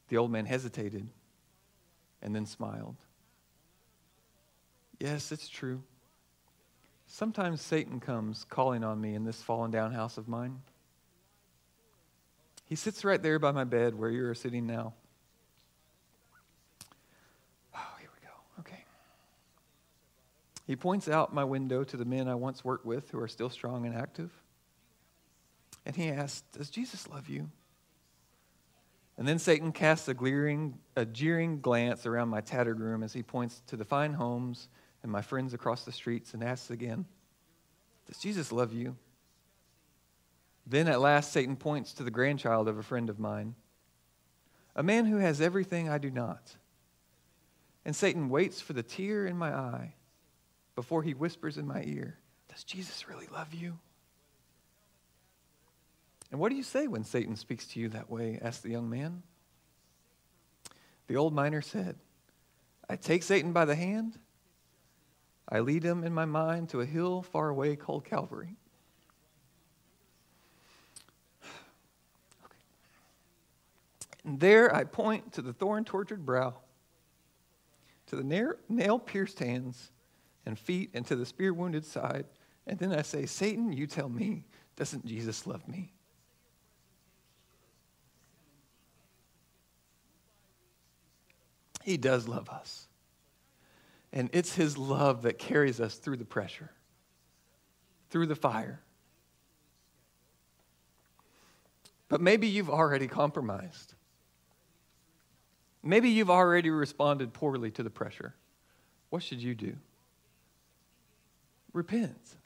The 0.09 0.17
old 0.17 0.33
man 0.33 0.47
hesitated 0.47 1.07
and 2.23 2.35
then 2.35 2.47
smiled. 2.47 2.97
Yes, 4.99 5.31
it's 5.31 5.49
true. 5.49 5.83
Sometimes 7.07 7.61
Satan 7.61 8.01
comes 8.01 8.45
calling 8.49 8.83
on 8.83 9.01
me 9.01 9.15
in 9.15 9.25
this 9.25 9.43
fallen 9.43 9.71
down 9.71 9.93
house 9.93 10.17
of 10.17 10.27
mine. 10.27 10.61
He 12.65 12.77
sits 12.77 13.05
right 13.05 13.23
there 13.23 13.39
by 13.39 13.51
my 13.51 13.65
bed 13.65 13.95
where 13.95 14.11
you're 14.11 14.35
sitting 14.35 14.67
now. 14.67 14.95
Oh, 17.75 17.95
here 17.99 18.11
we 18.15 18.27
go. 18.27 18.33
Okay. 18.61 18.85
He 20.71 20.77
points 20.77 21.09
out 21.09 21.35
my 21.35 21.43
window 21.43 21.83
to 21.83 21.97
the 21.97 22.05
men 22.05 22.29
I 22.29 22.37
once 22.37 22.65
worked 22.65 22.87
with 22.87 23.11
who 23.11 23.19
are 23.19 23.27
still 23.27 23.51
strong 23.51 23.87
and 23.87 23.93
active. 23.93 24.31
And 25.85 25.97
he 25.97 26.11
asks, 26.11 26.45
Does 26.53 26.71
Jesus 26.71 27.09
love 27.09 27.29
you? 27.29 27.51
And 29.19 29.27
then 29.27 29.41
Satan 29.41 29.73
casts 29.73 30.07
a, 30.07 30.15
glaring, 30.15 30.79
a 30.95 31.05
jeering 31.05 31.61
glance 31.61 32.07
around 32.07 32.29
my 32.29 32.41
tattered 32.41 32.79
room 32.79 33.03
as 33.03 33.13
he 33.13 33.21
points 33.21 33.63
to 33.67 33.77
the 33.77 33.85
fine 33.85 34.13
homes 34.13 34.69
and 35.03 35.11
my 35.11 35.23
friends 35.23 35.55
across 35.55 35.85
the 35.85 35.91
streets 35.91 36.35
and 36.35 36.45
asks 36.45 36.71
again, 36.71 37.05
Does 38.07 38.19
Jesus 38.19 38.53
love 38.53 38.73
you? 38.73 38.95
Then 40.69 40.87
at 40.87 41.01
last, 41.01 41.33
Satan 41.33 41.57
points 41.57 41.95
to 41.95 42.05
the 42.05 42.13
grandchild 42.13 42.69
of 42.69 42.79
a 42.79 42.85
friend 42.85 43.11
of 43.11 43.19
mine, 43.19 43.57
a 44.77 44.85
man 44.85 45.07
who 45.07 45.17
has 45.17 45.41
everything 45.41 45.89
I 45.89 45.99
do 45.99 46.13
not. 46.13 46.55
And 47.85 47.97
Satan 47.97 48.29
waits 48.29 48.61
for 48.61 48.73
the 48.73 48.85
tear 48.85 49.27
in 49.27 49.37
my 49.37 49.53
eye 49.53 49.95
before 50.81 51.03
he 51.03 51.13
whispers 51.13 51.59
in 51.59 51.67
my 51.67 51.83
ear, 51.85 52.17
Does 52.49 52.65
Jesus 52.65 53.07
really 53.07 53.27
love 53.27 53.53
you? 53.53 53.77
And 56.31 56.41
what 56.41 56.49
do 56.49 56.55
you 56.55 56.63
say 56.63 56.87
when 56.87 57.05
Satan 57.05 57.37
speaks 57.37 57.67
to 57.67 57.81
you 57.81 57.91
that 57.91 58.09
way? 58.09 58.39
asked 58.41 58.63
the 58.63 58.71
young 58.71 58.89
man. 58.89 59.23
The 61.07 61.17
old 61.17 61.35
miner 61.35 61.61
said, 61.61 61.97
I 62.89 62.97
take 62.97 63.25
Satan 63.25 63.53
by 63.53 63.67
the 63.67 63.75
hand 63.75 64.19
I 65.47 65.61
lead 65.61 65.83
him 65.83 66.03
in 66.03 66.15
my 66.15 66.25
mind 66.25 66.71
to 66.71 66.81
a 66.81 66.87
hill 66.87 67.21
far 67.21 67.51
away 67.51 67.77
called 67.77 68.07
Calvary. 68.07 68.57
Okay. 72.47 72.57
And 74.25 74.41
there 74.41 74.75
I 74.75 74.85
point 74.85 75.35
to 75.35 75.43
the 75.43 75.53
thorn 75.53 75.85
tortured 75.85 76.25
brow, 76.25 76.55
to 78.07 78.17
the 78.17 78.55
nail 78.71 78.99
pierced 78.99 79.41
hands 79.41 79.91
and 80.47 80.59
feet, 80.59 80.91
and 80.95 81.07
to 81.07 81.17
the 81.17 81.27
spear 81.27 81.53
wounded 81.53 81.85
side. 81.85 82.27
And 82.67 82.79
then 82.79 82.93
I 82.93 83.03
say, 83.03 83.27
Satan, 83.27 83.73
you 83.73 83.87
tell 83.87 84.09
me, 84.09 84.45
doesn't 84.77 85.05
Jesus 85.05 85.47
love 85.47 85.67
me? 85.69 85.93
He 91.83 91.97
does 91.97 92.29
love 92.29 92.49
us. 92.49 92.87
And 94.13 94.29
it's 94.33 94.55
His 94.55 94.77
love 94.77 95.23
that 95.23 95.39
carries 95.39 95.81
us 95.81 95.97
through 95.97 96.17
the 96.17 96.25
pressure, 96.25 96.71
through 98.11 98.27
the 98.27 98.35
fire. 98.35 98.81
But 102.09 102.21
maybe 102.21 102.49
you've 102.49 102.71
already 102.71 103.07
compromised. 103.07 103.95
Maybe 105.83 106.11
you've 106.11 106.31
already 106.31 106.69
responded 106.71 107.33
poorly 107.33 107.71
to 107.73 107.83
the 107.83 107.91
pressure. 107.91 108.35
What 109.11 109.23
should 109.23 109.41
you 109.41 109.55
do? 109.55 109.77
Repent 111.73 112.37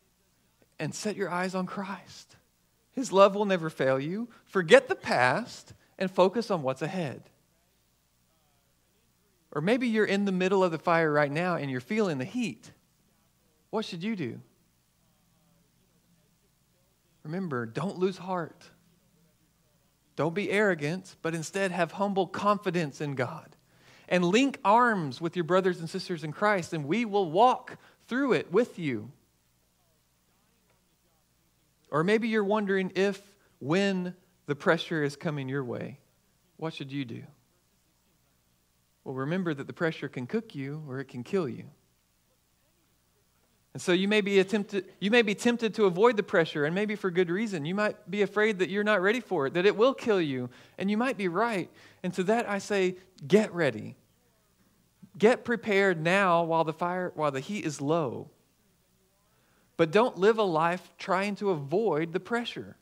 and 0.79 0.95
set 0.95 1.17
your 1.17 1.31
eyes 1.31 1.55
on 1.55 1.67
Christ. 1.67 2.37
His 2.93 3.13
love 3.13 3.35
will 3.35 3.45
never 3.45 3.71
fail 3.71 3.99
you. 3.99 4.29
Forget 4.45 4.89
the 4.89 4.95
past 4.95 5.73
and 5.99 6.11
focus 6.11 6.51
on 6.51 6.63
what's 6.63 6.83
ahead. 6.83 7.23
Or 9.53 9.61
maybe 9.61 9.89
you're 9.89 10.05
in 10.05 10.25
the 10.25 10.33
middle 10.33 10.65
of 10.65 10.73
the 10.73 10.79
fire 10.79 11.13
right 11.13 11.31
now 11.31 11.57
and 11.57 11.71
you're 11.71 11.81
feeling 11.81 12.19
the 12.19 12.25
heat. 12.25 12.71
What 13.71 13.85
should 13.85 14.03
you 14.03 14.17
do? 14.17 14.41
Remember, 17.23 17.65
don't 17.65 17.99
lose 17.99 18.19
heart. 18.19 18.65
Don't 20.17 20.35
be 20.35 20.51
arrogant, 20.51 21.17
but 21.23 21.35
instead 21.35 21.73
have 21.73 21.93
humble 21.93 22.27
confidence 22.27 23.01
in 23.01 23.15
God. 23.15 23.57
And 24.09 24.25
link 24.25 24.59
arms 24.65 25.21
with 25.21 25.35
your 25.35 25.45
brothers 25.45 25.81
and 25.81 25.89
sisters 25.89 26.23
in 26.23 26.31
Christ, 26.31 26.73
and 26.73 26.85
we 26.85 27.05
will 27.05 27.31
walk 27.31 27.79
through 28.09 28.35
it 28.35 28.53
with 28.53 28.79
you. 28.79 29.11
Or 31.91 32.03
maybe 32.03 32.29
you're 32.29 32.45
wondering 32.45 32.93
if, 32.95 33.21
when 33.61 34.15
the 34.47 34.55
pressure 34.55 35.03
is 35.03 35.17
coming 35.17 35.49
your 35.49 35.65
way, 35.65 36.01
what 36.57 36.75
should 36.75 36.93
you 36.93 37.05
do? 37.05 37.23
Well, 39.05 39.15
remember 39.15 39.55
that 39.55 39.67
the 39.67 39.73
pressure 39.73 40.09
can 40.09 40.27
cook 40.27 40.55
you 40.55 40.83
or 40.89 40.99
it 41.01 41.07
can 41.07 41.23
kill 41.23 41.49
you. 41.49 41.65
And 43.75 43.83
so 43.83 43.93
you 43.93 44.07
may 44.07 44.21
be 44.21 44.43
tempted, 44.45 44.87
you 45.01 45.11
may 45.11 45.23
be 45.23 45.35
tempted 45.35 45.75
to 45.75 45.87
avoid 45.87 46.17
the 46.17 46.23
pressure, 46.23 46.65
and 46.65 46.75
maybe 46.75 46.95
for 46.95 47.11
good 47.11 47.29
reason. 47.29 47.65
You 47.65 47.75
might 47.75 48.09
be 48.09 48.23
afraid 48.23 48.61
that 48.61 48.71
you're 48.71 48.85
not 48.85 49.03
ready 49.03 49.19
for 49.19 49.49
it, 49.49 49.55
that 49.55 49.67
it 49.67 49.77
will 49.77 49.95
kill 49.95 50.21
you, 50.21 50.49
and 50.79 50.89
you 50.89 50.97
might 50.97 51.17
be 51.17 51.27
right. 51.27 51.69
And 52.05 52.15
to 52.15 52.23
that 52.25 52.49
I 52.49 52.59
say, 52.59 52.97
get 53.27 53.53
ready. 53.53 53.97
Get 55.17 55.45
prepared 55.45 56.01
now 56.03 56.43
while 56.43 56.65
the 56.65 56.73
fire, 56.73 57.13
while 57.15 57.31
the 57.31 57.41
heat 57.41 57.65
is 57.65 57.81
low. 57.81 58.31
But 59.77 59.91
don't 59.91 60.19
live 60.19 60.39
a 60.39 60.45
life 60.45 60.93
trying 60.99 61.37
to 61.37 61.51
avoid 61.51 62.13
the 62.13 62.21
pressure. 62.21 62.77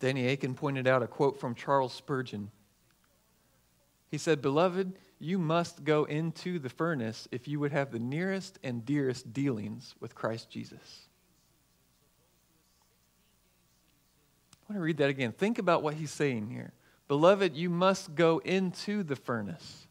Danny 0.00 0.28
Akin 0.28 0.54
pointed 0.54 0.86
out 0.86 1.02
a 1.02 1.06
quote 1.06 1.40
from 1.40 1.54
Charles 1.54 1.92
Spurgeon. 1.92 2.50
He 4.10 4.18
said, 4.18 4.42
Beloved, 4.42 4.92
you 5.18 5.38
must 5.38 5.84
go 5.84 6.04
into 6.04 6.58
the 6.58 6.68
furnace 6.68 7.26
if 7.32 7.48
you 7.48 7.58
would 7.60 7.72
have 7.72 7.90
the 7.90 7.98
nearest 7.98 8.58
and 8.62 8.84
dearest 8.84 9.32
dealings 9.32 9.94
with 10.00 10.14
Christ 10.14 10.50
Jesus. 10.50 11.08
I 14.52 14.72
want 14.72 14.80
to 14.80 14.84
read 14.84 14.98
that 14.98 15.10
again. 15.10 15.32
Think 15.32 15.58
about 15.58 15.82
what 15.82 15.94
he's 15.94 16.10
saying 16.10 16.48
here. 16.50 16.72
Beloved, 17.08 17.54
you 17.54 17.68
must 17.68 18.14
go 18.14 18.38
into 18.38 19.02
the 19.02 19.16
furnace 19.16 19.86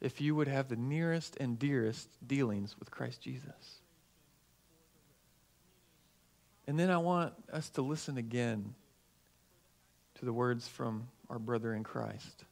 if 0.00 0.20
you 0.20 0.34
would 0.34 0.48
have 0.48 0.68
the 0.68 0.76
nearest 0.76 1.36
and 1.38 1.58
dearest 1.58 2.08
dealings 2.26 2.76
with 2.78 2.90
Christ 2.90 3.20
Jesus. 3.20 3.80
And 6.66 6.78
then 6.78 6.90
I 6.90 6.98
want 6.98 7.34
us 7.52 7.68
to 7.70 7.82
listen 7.82 8.16
again 8.16 8.74
to 10.18 10.24
the 10.24 10.32
words 10.32 10.68
from 10.68 11.08
our 11.28 11.38
brother 11.38 11.74
in 11.74 11.84
Christ. 11.84 12.44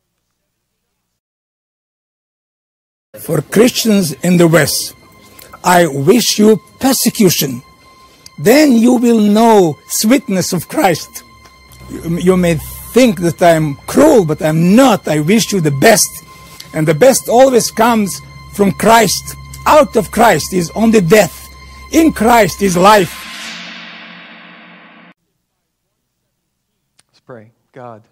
For 3.21 3.41
Christians 3.43 4.13
in 4.23 4.37
the 4.37 4.47
West, 4.47 4.95
I 5.65 5.87
wish 5.87 6.39
you 6.39 6.61
persecution. 6.81 7.63
Then 8.39 8.73
you 8.73 8.95
will 8.95 9.21
know 9.21 9.79
sweetness 9.89 10.53
of 10.53 10.69
Christ. 10.69 11.25
You, 11.91 12.37
may 12.37 12.59
think 12.93 13.21
that 13.21 13.43
I'm 13.43 13.77
cruel, 13.87 14.25
but 14.25 14.43
I'm 14.43 14.75
not. 14.75 15.09
I 15.09 15.21
wish 15.21 15.53
you 15.53 15.61
the 15.61 15.71
best. 15.71 16.09
And 16.75 16.87
the 16.87 16.95
best 16.95 17.29
always 17.29 17.71
comes 17.71 18.21
from 18.55 18.73
Christ. 18.73 19.37
Out 19.67 19.97
of 19.97 20.11
Christ 20.11 20.53
is 20.53 20.71
only 20.75 21.01
death. 21.01 21.49
In 21.93 22.13
Christ 22.13 22.63
is 22.63 22.77
life. 22.77 23.25
Let's 27.09 27.21
pray. 27.21 27.53
God. 27.73 28.03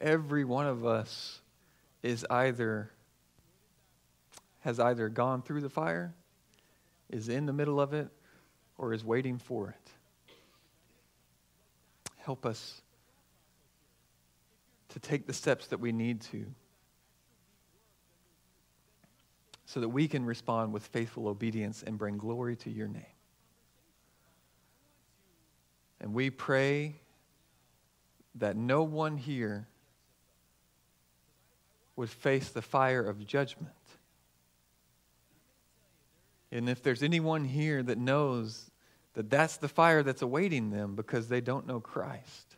Every 0.00 0.44
one 0.44 0.66
of 0.66 0.84
us 0.86 1.40
is 2.02 2.24
either 2.30 2.90
has 4.60 4.80
either 4.80 5.08
gone 5.08 5.42
through 5.42 5.60
the 5.60 5.70
fire, 5.70 6.12
is 7.10 7.28
in 7.28 7.46
the 7.46 7.52
middle 7.52 7.80
of 7.80 7.92
it, 7.92 8.08
or 8.78 8.92
is 8.92 9.04
waiting 9.04 9.38
for 9.38 9.70
it. 9.70 9.90
Help 12.18 12.44
us 12.44 12.82
to 14.90 14.98
take 14.98 15.26
the 15.26 15.32
steps 15.32 15.68
that 15.68 15.78
we 15.78 15.92
need 15.92 16.20
to 16.22 16.46
so 19.66 19.80
that 19.80 19.88
we 19.88 20.08
can 20.08 20.24
respond 20.24 20.72
with 20.72 20.86
faithful 20.86 21.28
obedience 21.28 21.82
and 21.82 21.98
bring 21.98 22.16
glory 22.16 22.56
to 22.56 22.70
your 22.70 22.88
name. 22.88 23.04
And 26.00 26.14
we 26.14 26.30
pray 26.30 26.96
that 28.36 28.56
no 28.56 28.82
one 28.84 29.16
here 29.16 29.66
would 31.96 32.10
face 32.10 32.50
the 32.50 32.62
fire 32.62 33.02
of 33.02 33.26
judgment. 33.26 33.72
And 36.56 36.70
if 36.70 36.82
there's 36.82 37.02
anyone 37.02 37.44
here 37.44 37.82
that 37.82 37.98
knows 37.98 38.70
that 39.12 39.28
that's 39.28 39.58
the 39.58 39.68
fire 39.68 40.02
that's 40.02 40.22
awaiting 40.22 40.70
them 40.70 40.94
because 40.94 41.28
they 41.28 41.42
don't 41.42 41.66
know 41.66 41.80
Christ, 41.80 42.56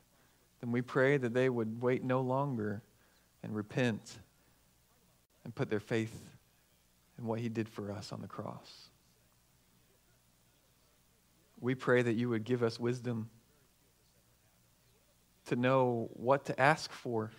then 0.61 0.71
we 0.71 0.83
pray 0.83 1.17
that 1.17 1.35
they 1.35 1.49
would 1.49 1.83
wait 1.83 2.05
no 2.05 2.21
longer 2.21 2.81
and 3.43 3.57
repent 3.57 4.19
and 5.43 5.53
put 5.53 5.69
their 5.69 5.81
faith 5.81 6.17
in 7.19 7.27
what 7.27 7.41
he 7.41 7.49
did 7.49 7.69
for 7.69 7.91
us 7.91 8.13
on 8.13 8.21
the 8.21 8.29
cross. 8.29 8.91
We 11.61 11.75
pray 11.75 12.01
that 12.01 12.15
you 12.15 12.29
would 12.29 12.45
give 12.45 12.63
us 12.63 12.79
wisdom 12.79 13.29
to 15.47 15.57
know 15.57 16.09
what 16.13 16.45
to 16.45 16.61
ask 16.61 16.93
for 16.93 17.33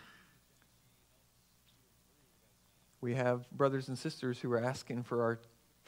we 3.02 3.16
have 3.16 3.50
brothers 3.52 3.88
and 3.88 3.98
sisters 3.98 4.40
who 4.40 4.52
are 4.52 4.62
asking 4.62 5.04
for, 5.04 5.24
our, 5.24 5.40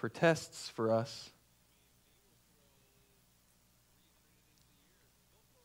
for 0.02 0.10
tests 0.10 0.68
for 0.68 0.92
us. 0.92 1.30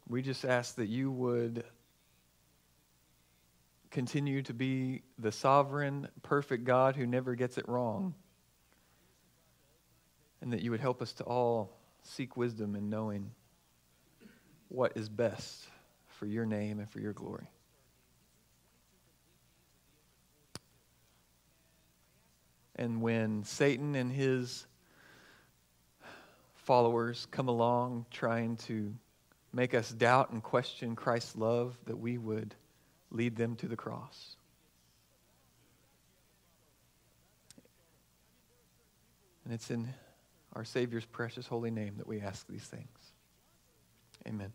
We 0.07 0.21
just 0.21 0.45
ask 0.45 0.75
that 0.75 0.89
you 0.89 1.11
would 1.11 1.65
continue 3.91 4.43
to 4.43 4.53
be 4.53 5.01
the 5.19 5.33
sovereign, 5.33 6.09
perfect 6.23 6.65
God 6.65 6.97
who 6.97 7.07
never 7.07 7.35
gets 7.35 7.57
it 7.57 7.67
wrong. 7.67 8.15
And 10.43 10.53
that 10.53 10.61
you 10.61 10.71
would 10.71 10.81
help 10.81 11.01
us 11.01 11.15
to 11.15 11.25
all 11.25 11.75
seek 12.03 12.37
wisdom 12.37 12.77
in 12.77 12.91
knowing 12.91 13.31
what 14.69 14.99
is 14.99 15.09
best 15.09 15.67
for 16.09 16.27
your 16.27 16.45
name 16.45 16.79
and 16.79 16.91
for 16.91 17.01
your 17.01 17.15
glory. 17.15 17.49
And 22.77 23.01
when 23.01 23.45
Satan 23.45 23.95
and 23.95 24.13
his 24.13 24.67
followers 26.55 27.27
come 27.31 27.49
along 27.49 28.07
trying 28.11 28.57
to 28.57 28.95
make 29.53 29.75
us 29.75 29.91
doubt 29.91 30.31
and 30.31 30.43
question 30.43 30.95
Christ's 30.95 31.37
love, 31.37 31.79
that 31.87 31.97
we 31.97 32.19
would 32.19 32.55
lead 33.11 33.37
them 33.37 33.57
to 33.57 33.67
the 33.67 33.77
cross. 33.77 34.37
And 39.45 39.55
it's 39.55 39.71
in 39.71 39.89
our 40.55 40.65
Savior's 40.65 41.07
precious 41.07 41.47
holy 41.47 41.71
name 41.71 41.95
that 41.99 42.07
we 42.07 42.21
ask 42.21 42.47
these 42.49 42.65
things. 42.65 43.13
Amen. 44.27 44.53